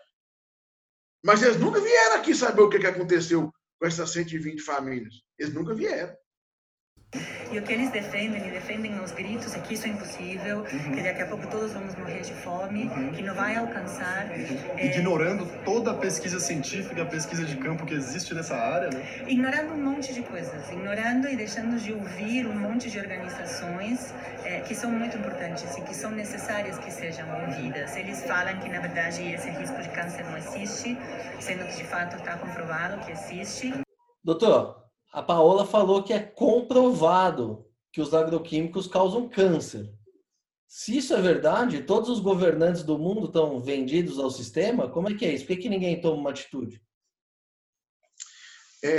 [1.25, 5.15] Mas eles nunca vieram aqui saber o que aconteceu com essas 120 famílias.
[5.37, 6.17] Eles nunca vieram.
[7.51, 10.93] E o que eles defendem, e defendem aos gritos, é que isso é impossível, uhum.
[10.93, 13.13] que daqui a pouco todos vamos morrer de fome, uhum.
[13.13, 14.29] que não vai alcançar.
[14.77, 14.87] É...
[14.87, 19.01] Ignorando toda a pesquisa científica, a pesquisa de campo que existe nessa área, né?
[19.29, 24.13] Ignorando um monte de coisas, ignorando e deixando de ouvir um monte de organizações
[24.45, 27.97] é, que são muito importantes e que são necessárias que sejam ouvidas.
[27.97, 30.99] Eles falam que, na verdade, esse risco de câncer não existe,
[31.39, 33.73] sendo que, de fato, está comprovado que existe.
[34.25, 34.86] Doutor,
[35.17, 39.91] a Paola falou que é comprovado que os agroquímicos causam câncer.
[40.69, 45.15] Se isso é verdade, todos os governantes do mundo estão vendidos ao sistema, como é
[45.15, 45.47] que é isso?
[45.47, 46.83] Por que, que ninguém toma uma atitude?
[48.85, 48.99] É,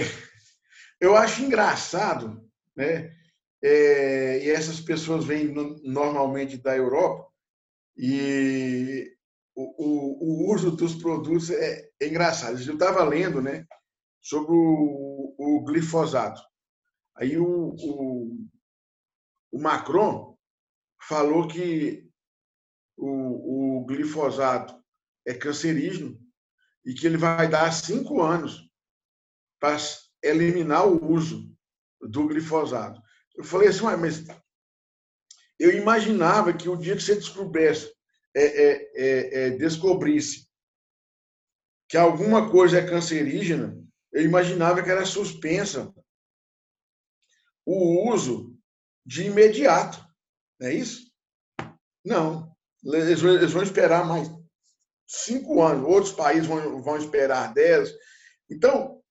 [0.99, 2.43] eu acho engraçado,
[2.75, 3.15] né?
[3.61, 5.53] É, e essas pessoas vêm
[5.83, 7.31] normalmente da Europa
[7.95, 9.15] e
[9.55, 12.59] o, o, o uso dos produtos é, é engraçado.
[12.59, 13.67] Eu estava lendo, né?
[14.27, 16.41] sobre o, o glifosato.
[17.15, 18.47] Aí o, o,
[19.51, 20.37] o, Macron
[21.01, 22.07] falou que
[22.95, 24.79] o, o glifosato
[25.25, 26.19] é cancerígeno
[26.85, 28.69] e que ele vai dar cinco anos
[29.59, 29.77] para
[30.21, 31.51] eliminar o uso
[32.01, 33.01] do glifosato.
[33.35, 34.25] Eu falei assim, mas
[35.59, 37.91] eu imaginava que o dia que você descobrisse,
[38.35, 40.47] é, é, é, é descobrisse
[41.89, 43.77] que alguma coisa é cancerígena,
[44.17, 45.93] eu imaginava que era suspensa
[47.63, 48.57] o uso
[49.05, 50.03] de imediato.
[50.59, 51.11] Não é isso?
[52.03, 52.51] Não.
[52.83, 54.27] Eles, vão esperar mais
[55.07, 57.93] cinco anos, outros países vão, esperar dez.
[58.49, 59.03] Então,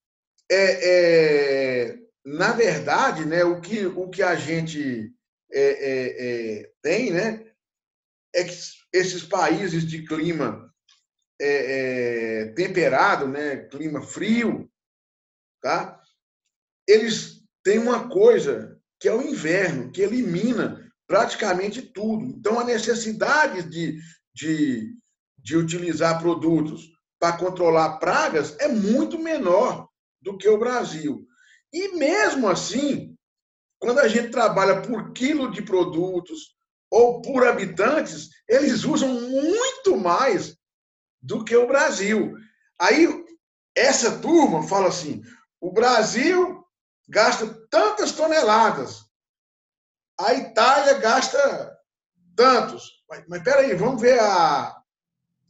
[0.51, 5.15] é, é, na verdade, né, o, que, o que a gente
[5.53, 7.47] é, é, é tem né,
[8.35, 8.55] é que
[8.93, 10.69] esses países de clima
[11.41, 14.69] é, temperado, né, clima frio,
[15.61, 16.01] tá?
[16.87, 22.25] eles têm uma coisa que é o inverno, que elimina praticamente tudo.
[22.25, 24.01] Então, a necessidade de,
[24.35, 24.95] de,
[25.39, 26.89] de utilizar produtos
[27.19, 29.89] para controlar pragas é muito menor
[30.21, 31.27] do que o Brasil.
[31.73, 33.17] E mesmo assim,
[33.79, 36.57] quando a gente trabalha por quilo de produtos
[36.91, 40.57] ou por habitantes, eles usam muito mais
[41.21, 42.35] do que o Brasil.
[42.81, 43.09] Aí
[43.77, 45.23] essa turma fala assim:
[45.67, 46.64] o Brasil
[47.09, 49.05] gasta tantas toneladas,
[50.19, 51.77] a Itália gasta
[52.37, 53.03] tantos.
[53.09, 54.81] Mas, mas peraí, vamos ver a,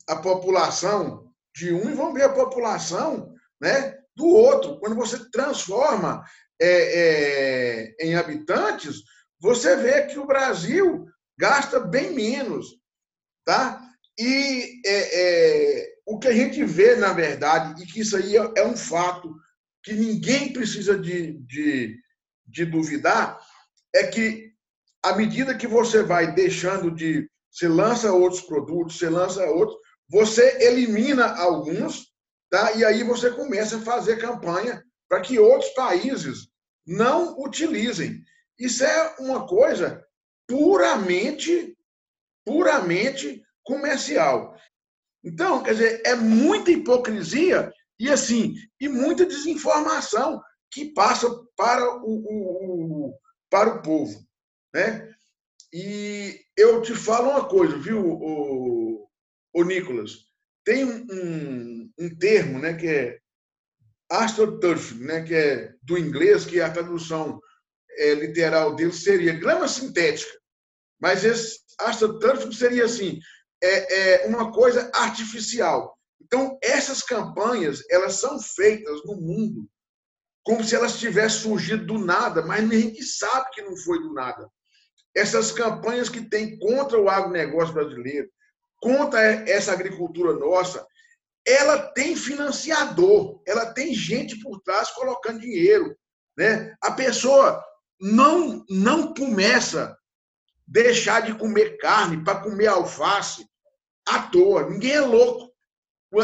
[0.09, 4.81] a população de um e vamos ver a população né, do outro.
[4.81, 6.25] Quando você transforma
[6.59, 9.03] é, é, em habitantes,
[9.39, 11.07] você vê que o Brasil
[11.39, 12.81] gasta bem menos.
[13.45, 13.87] Tá?
[14.19, 18.53] E é, é, o que a gente vê, na verdade, e que isso aí é,
[18.57, 19.37] é um fato
[19.87, 21.97] que ninguém precisa de, de,
[22.45, 23.39] de duvidar,
[23.95, 24.53] é que
[25.01, 27.30] à medida que você vai deixando de.
[27.53, 29.78] Você lança outros produtos, você lança outros,
[30.11, 32.12] você elimina alguns,
[32.51, 32.72] tá?
[32.72, 36.49] e aí você começa a fazer campanha para que outros países
[36.84, 38.20] não utilizem.
[38.59, 40.05] Isso é uma coisa
[40.49, 41.78] puramente,
[42.45, 44.55] puramente comercial.
[45.24, 52.11] Então, quer dizer, é muita hipocrisia e assim, e muita desinformação que passa para o,
[52.11, 53.19] o, o
[53.49, 54.27] para o povo.
[54.75, 55.15] Né?
[55.73, 59.09] E eu te falo uma coisa, viu, o,
[59.55, 60.27] o Nicolas?
[60.65, 63.19] Tem um, um termo né, que é
[64.11, 67.41] astroturfing, né, que é do inglês, que a tradução
[67.91, 70.33] é, literal dele seria grama sintética.
[71.01, 73.19] Mas esse astroturfing seria assim,
[73.63, 75.96] é, é uma coisa artificial.
[76.21, 79.69] Então, essas campanhas, elas são feitas no mundo
[80.43, 84.49] como se elas tivessem surgido do nada, mas gente sabe que não foi do nada
[85.17, 88.29] essas campanhas que tem contra o agronegócio brasileiro,
[88.79, 89.19] contra
[89.51, 90.87] essa agricultura nossa,
[91.47, 95.97] ela tem financiador, ela tem gente por trás colocando dinheiro.
[96.37, 96.77] Né?
[96.83, 97.64] A pessoa
[97.99, 99.97] não, não começa a
[100.67, 103.49] deixar de comer carne para comer alface
[104.07, 104.69] à toa.
[104.69, 105.46] Ninguém é louco.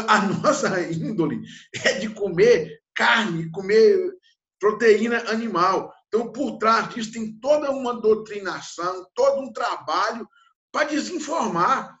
[0.07, 1.41] A nossa índole
[1.83, 4.13] é de comer carne, comer
[4.59, 5.93] proteína animal.
[6.07, 10.27] Então, por trás disso, tem toda uma doutrinação, todo um trabalho
[10.71, 11.97] para desinformar.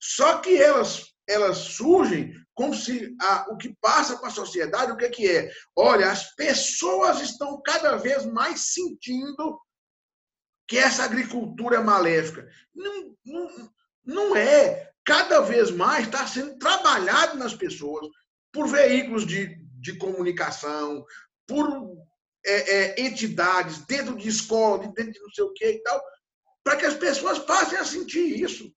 [0.00, 4.96] Só que elas, elas surgem como se a, o que passa para a sociedade, o
[4.96, 5.50] que é que é?
[5.76, 9.60] Olha, as pessoas estão cada vez mais sentindo
[10.66, 12.48] que essa agricultura é maléfica.
[12.74, 13.70] Não, não,
[14.04, 14.87] não é.
[15.08, 18.06] Cada vez mais está sendo trabalhado nas pessoas
[18.52, 21.02] por veículos de, de comunicação,
[21.46, 21.96] por
[22.44, 25.98] é, é, entidades, dentro de escola, dentro de não sei o que e tal,
[26.62, 28.70] para que as pessoas passem a sentir isso.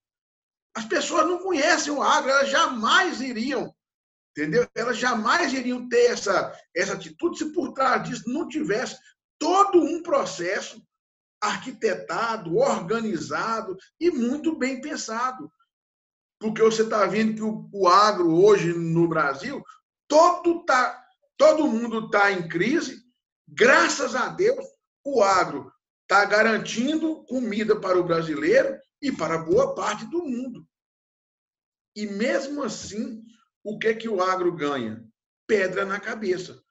[0.74, 3.76] As pessoas não conhecem o agro, elas jamais iriam,
[4.30, 4.66] entendeu?
[4.74, 8.98] Elas jamais iriam ter essa, essa atitude se por trás disso não tivesse
[9.38, 10.82] todo um processo
[11.42, 15.52] arquitetado, organizado e muito bem pensado.
[16.42, 19.64] Porque você está vendo que o, o agro hoje no Brasil,
[20.08, 21.02] todo, tá,
[21.38, 23.02] todo mundo está em crise,
[23.54, 24.66] Graças a Deus,
[25.06, 25.74] o agro
[26.04, 30.66] está garantindo comida para o brasileiro e para boa parte do mundo.
[31.94, 33.22] E mesmo assim,
[33.62, 35.06] o que é que o agro ganha?
[35.46, 36.64] Pedra na cabeça.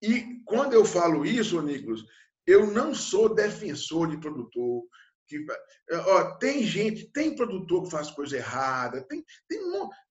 [0.00, 2.04] E quando eu falo isso, Nicolas,
[2.46, 4.84] eu não sou defensor de produtor.
[5.28, 5.44] Que,
[5.92, 9.60] ó, tem gente, tem produtor que faz coisa errada, tem, tem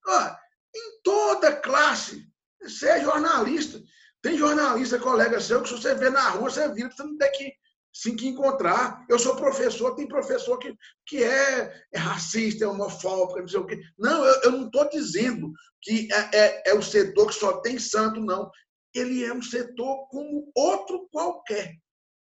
[0.07, 0.29] ó,
[0.75, 2.27] em toda classe.
[2.61, 3.81] Você é jornalista.
[4.21, 7.31] Tem jornalista, colega seu, que se você vê na rua, você vira, você não tem
[7.31, 7.53] que
[7.93, 9.05] sim que encontrar.
[9.09, 13.65] Eu sou professor, tem professor que, que é, é racista, é homofóbico, não sei o
[13.65, 13.81] quê.
[13.97, 15.51] Não, eu, eu não estou dizendo
[15.81, 18.51] que é, é, é o setor que só tem santo, não.
[18.93, 21.75] Ele é um setor como outro qualquer,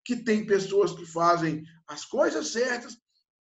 [0.05, 2.97] que tem pessoas que fazem as coisas certas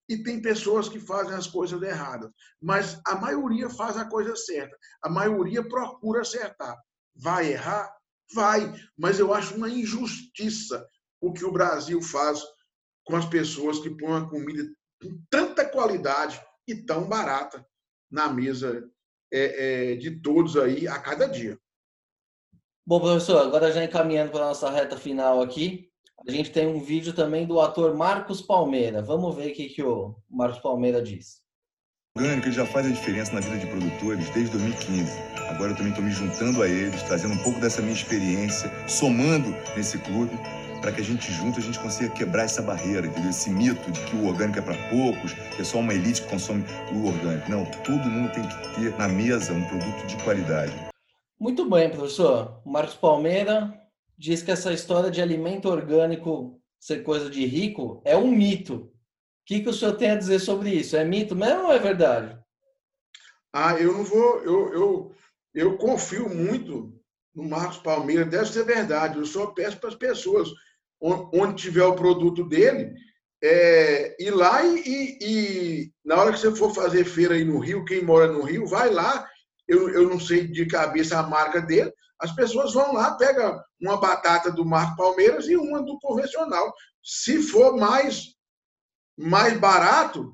[0.09, 2.29] e tem pessoas que fazem as coisas erradas.
[2.61, 4.77] Mas a maioria faz a coisa certa.
[5.01, 6.77] A maioria procura acertar.
[7.15, 7.93] Vai errar?
[8.33, 10.85] Vai, mas eu acho uma injustiça
[11.21, 12.43] o que o Brasil faz
[13.05, 14.63] com as pessoas que põem uma comida
[15.01, 17.65] com tanta qualidade e tão barata
[18.11, 18.89] na mesa
[19.31, 21.57] é, é, de todos aí a cada dia.
[22.85, 25.89] Bom, professor, agora já encaminhando para a nossa reta final aqui,
[26.27, 29.01] a gente tem um vídeo também do ator Marcos Palmeira.
[29.01, 31.41] Vamos ver o que, que o Marcos Palmeira diz.
[32.15, 35.19] Orgânico já faz a diferença na vida de produtores desde 2015.
[35.49, 39.49] Agora eu também estou me juntando a eles, trazendo um pouco dessa minha experiência, somando
[39.75, 40.37] nesse clube,
[40.79, 43.31] para que a gente junto a gente consiga quebrar essa barreira, entendeu?
[43.31, 46.29] esse mito de que o orgânico é para poucos, que é só uma elite que
[46.29, 46.63] consome
[46.93, 47.49] o orgânico.
[47.49, 50.73] Não, todo mundo tem que ter na mesa um produto de qualidade.
[51.39, 52.61] Muito bem, professor.
[52.63, 53.82] Marcos Palmeira
[54.23, 58.89] diz que essa história de alimento orgânico ser coisa de rico é um mito
[59.45, 60.95] que, que o senhor tem a dizer sobre isso?
[60.95, 62.39] É mito mesmo ou é verdade?
[63.51, 64.41] Ah, eu não vou.
[64.41, 65.15] Eu, eu,
[65.53, 66.97] eu confio muito
[67.35, 69.17] no Marcos Palmeira, deve ser verdade.
[69.17, 70.47] Eu só peço para as pessoas,
[71.01, 72.93] onde tiver o produto dele,
[73.43, 77.59] é, ir lá e, e, e, na hora que você for fazer feira aí no
[77.59, 79.27] Rio, quem mora no Rio, vai lá.
[79.67, 81.91] Eu, eu não sei de cabeça a marca dele.
[82.23, 86.73] As pessoas vão lá, pega uma batata do Marco Palmeiras e uma do convencional.
[87.03, 88.33] Se for mais
[89.17, 90.33] mais barato,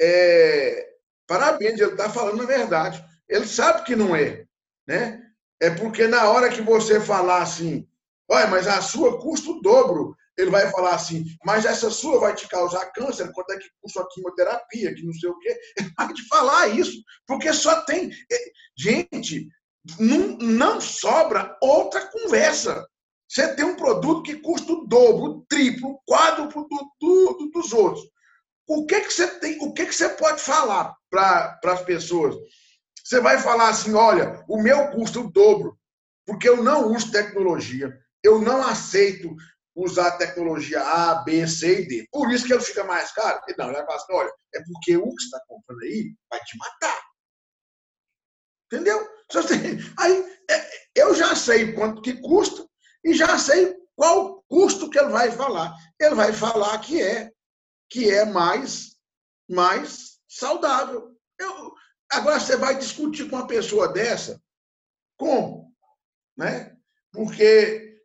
[0.00, 0.88] é,
[1.26, 3.04] parabéns, ele está falando a verdade.
[3.28, 4.46] Ele sabe que não é.
[4.88, 5.22] Né?
[5.60, 7.86] É porque na hora que você falar assim,
[8.26, 12.34] olha, mas a sua custa o dobro, ele vai falar assim, mas essa sua vai
[12.34, 15.60] te causar câncer, quanto é que custa a quimioterapia, que não sei o quê.
[15.78, 18.10] Ele vai te falar isso, porque só tem.
[18.32, 18.36] É,
[18.76, 19.46] gente,
[19.98, 22.86] não, não sobra outra conversa.
[23.28, 27.72] Você tem um produto que custa o dobro, o triplo, o quádruplo do, do, dos
[27.72, 28.04] outros.
[28.68, 29.58] O que, que você tem?
[29.60, 32.36] O que, que você pode falar para as pessoas?
[33.04, 35.76] Você vai falar assim: olha, o meu custa o dobro,
[36.26, 39.34] porque eu não uso tecnologia, eu não aceito
[39.74, 42.08] usar tecnologia A, B, C e D.
[42.10, 43.40] Por isso que ele fica mais caro.
[43.56, 46.40] Não, ele vai falar assim: olha, é porque o que você está comprando aí vai
[46.40, 47.09] te matar.
[48.72, 49.08] Entendeu?
[49.98, 52.66] Aí é, eu já sei quanto que custa,
[53.04, 55.74] e já sei qual custo que ele vai falar.
[55.98, 57.32] Ele vai falar que é
[57.88, 58.96] que é mais
[59.48, 61.16] mais saudável.
[61.38, 61.74] Eu,
[62.12, 64.40] agora você vai discutir com uma pessoa dessa
[65.16, 65.74] como,
[66.36, 66.76] né?
[67.12, 68.00] Porque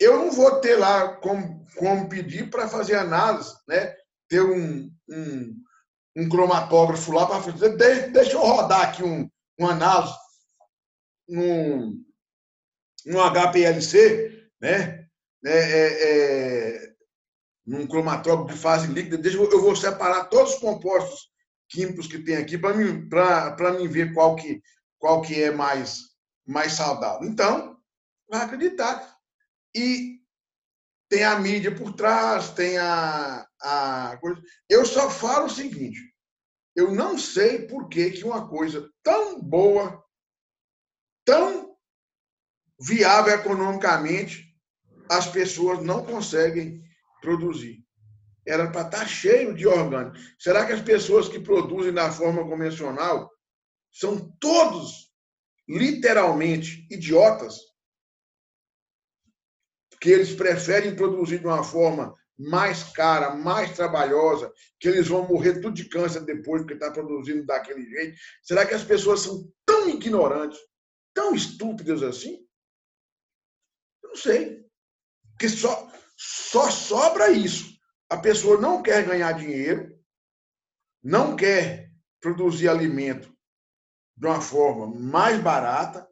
[0.00, 3.94] eu não vou ter lá como, como pedir para fazer análise, né?
[4.28, 5.62] Ter um, um,
[6.16, 7.76] um cromatógrafo lá para fazer.
[7.76, 10.14] Deixa eu rodar aqui um, um análise
[11.28, 12.04] num,
[13.04, 15.06] num HPLC né?
[15.44, 16.92] É, é, é,
[17.64, 21.30] num cromatógrafo de fase líquida, deixa, eu vou separar todos os compostos
[21.68, 23.08] químicos que tem aqui para mim,
[23.78, 24.62] mim ver qual que,
[24.98, 26.00] qual que é mais,
[26.46, 27.28] mais saudável.
[27.28, 27.76] Então,
[28.28, 29.16] vai acreditar.
[29.74, 30.20] E
[31.08, 34.40] tem a mídia por trás, tem a, a coisa.
[34.68, 35.98] Eu só falo o seguinte:
[36.76, 40.04] eu não sei por que, que uma coisa tão boa,
[41.24, 41.74] tão
[42.78, 44.54] viável economicamente,
[45.10, 46.84] as pessoas não conseguem
[47.22, 47.82] produzir.
[48.46, 50.16] Era para estar tá cheio de orgânico.
[50.38, 53.30] Será que as pessoas que produzem da forma convencional
[53.90, 55.10] são todos
[55.66, 57.56] literalmente idiotas?
[59.98, 65.54] Que eles preferem produzir de uma forma mais cara, mais trabalhosa, que eles vão morrer
[65.60, 68.18] tudo de câncer depois porque está produzindo daquele jeito?
[68.42, 70.58] Será que as pessoas são tão ignorantes,
[71.14, 72.46] tão estúpidas assim?
[74.02, 74.66] Eu não sei.
[75.32, 77.76] Porque só, só sobra isso.
[78.08, 79.98] A pessoa não quer ganhar dinheiro,
[81.02, 83.34] não quer produzir alimento
[84.16, 86.08] de uma forma mais barata,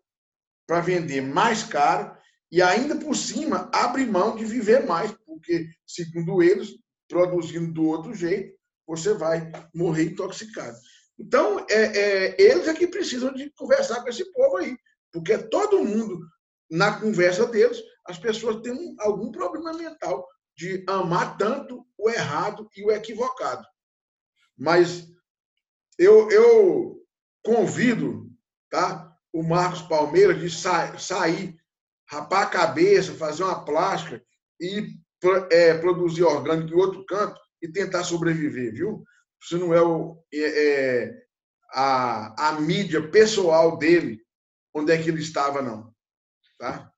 [0.66, 2.16] para vender mais caro,
[2.50, 5.14] e ainda por cima abre mão de viver mais,
[5.44, 6.70] porque, segundo eles,
[7.06, 10.76] produzindo do outro jeito, você vai morrer intoxicado.
[11.18, 14.76] Então, é, é, eles é que precisam de conversar com esse povo aí,
[15.12, 16.20] porque todo mundo,
[16.70, 20.26] na conversa deles, as pessoas têm algum problema mental
[20.56, 23.64] de amar tanto o errado e o equivocado.
[24.56, 25.06] Mas
[25.98, 27.00] eu, eu
[27.42, 28.30] convido
[28.70, 31.56] tá, o Marcos Palmeiras de sa sair,
[32.08, 34.22] rapar a cabeça, fazer uma plástica
[34.60, 35.03] e
[35.50, 39.02] é, produzir orgânico em outro canto e tentar sobreviver, viu?
[39.42, 41.24] Se não é, o, é, é
[41.72, 44.20] a, a mídia pessoal dele,
[44.74, 45.92] onde é que ele estava, não.
[46.58, 46.90] Tá?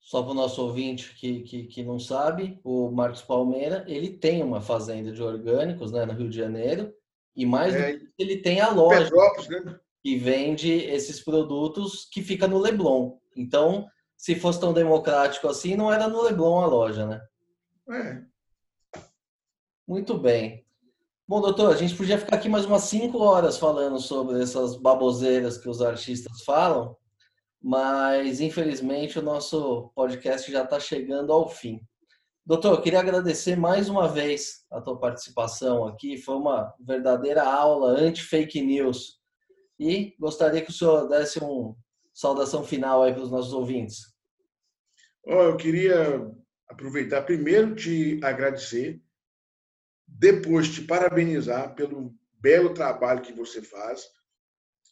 [0.00, 4.42] Só para o nosso ouvinte que, que, que não sabe, o Marcos Palmeira, ele tem
[4.42, 6.92] uma fazenda de orgânicos né, no Rio de Janeiro,
[7.34, 9.10] e mais é, do que ele tem a loja
[9.50, 9.78] né?
[10.02, 13.18] que vende esses produtos que fica no Leblon.
[13.36, 13.86] Então,
[14.16, 17.20] se fosse tão democrático assim, não era no Leblon a loja, né?
[17.88, 18.22] É.
[19.86, 20.66] Muito bem.
[21.28, 25.58] Bom, doutor, a gente podia ficar aqui mais umas cinco horas falando sobre essas baboseiras
[25.58, 26.96] que os artistas falam,
[27.60, 31.80] mas infelizmente o nosso podcast já está chegando ao fim.
[32.44, 36.16] Doutor, eu queria agradecer mais uma vez a tua participação aqui.
[36.16, 39.20] Foi uma verdadeira aula anti-fake news.
[39.80, 41.74] E gostaria que o senhor desse uma
[42.14, 44.14] saudação final aí para os nossos ouvintes.
[45.26, 46.30] Oh, eu queria
[46.68, 49.00] aproveitar primeiro te agradecer,
[50.06, 54.08] depois te parabenizar pelo belo trabalho que você faz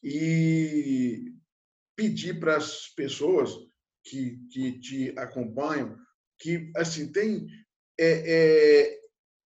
[0.02, 1.32] e
[1.96, 3.50] pedir para as pessoas
[4.02, 5.96] que, que te acompanham
[6.38, 7.46] que assim tem
[7.98, 9.00] é, é,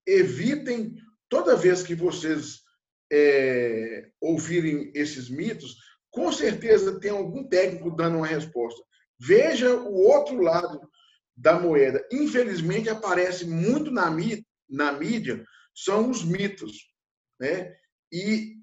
[0.06, 0.96] evitem
[1.28, 2.62] toda vez que vocês
[3.12, 5.76] é, ouvirem esses mitos,
[6.10, 8.82] com certeza tem algum técnico dando uma resposta.
[9.18, 10.80] Veja o outro lado
[11.38, 12.04] da moeda.
[12.10, 16.72] Infelizmente aparece muito na mídia, na mídia são os mitos,
[17.40, 17.72] né?
[18.12, 18.56] E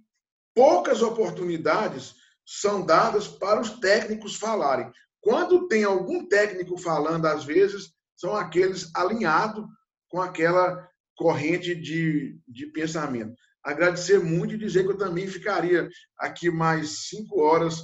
[0.54, 2.16] poucas oportunidades
[2.46, 4.92] são dadas para os técnicos falarem.
[5.22, 9.66] Quando tem algum técnico falando, às vezes, são aqueles alinhados
[10.10, 13.34] com aquela corrente de, de pensamento.
[13.64, 17.82] Agradecer muito e dizer que eu também ficaria aqui mais cinco horas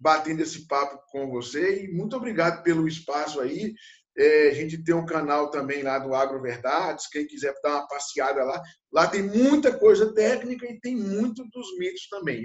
[0.00, 1.84] batendo esse papo com você.
[1.84, 3.74] E muito obrigado pelo espaço aí.
[4.18, 7.08] É, a gente tem um canal também lá do Agro Verdades.
[7.08, 11.78] Quem quiser dar uma passeada lá, lá tem muita coisa técnica e tem muito dos
[11.78, 12.44] mitos também.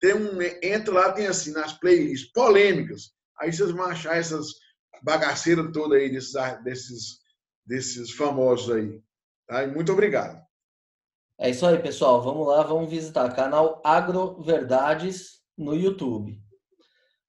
[0.00, 3.10] Tem um, entra lá, tem assim, nas playlists polêmicas.
[3.40, 4.46] Aí vocês vão achar essas
[5.02, 6.32] bagaceira toda aí desses,
[6.62, 7.18] desses,
[7.66, 9.00] desses famosos aí.
[9.46, 9.64] Tá?
[9.64, 10.44] E muito obrigado.
[11.38, 12.22] É isso aí, pessoal.
[12.22, 16.40] Vamos lá, vamos visitar canal Agro Verdades no YouTube.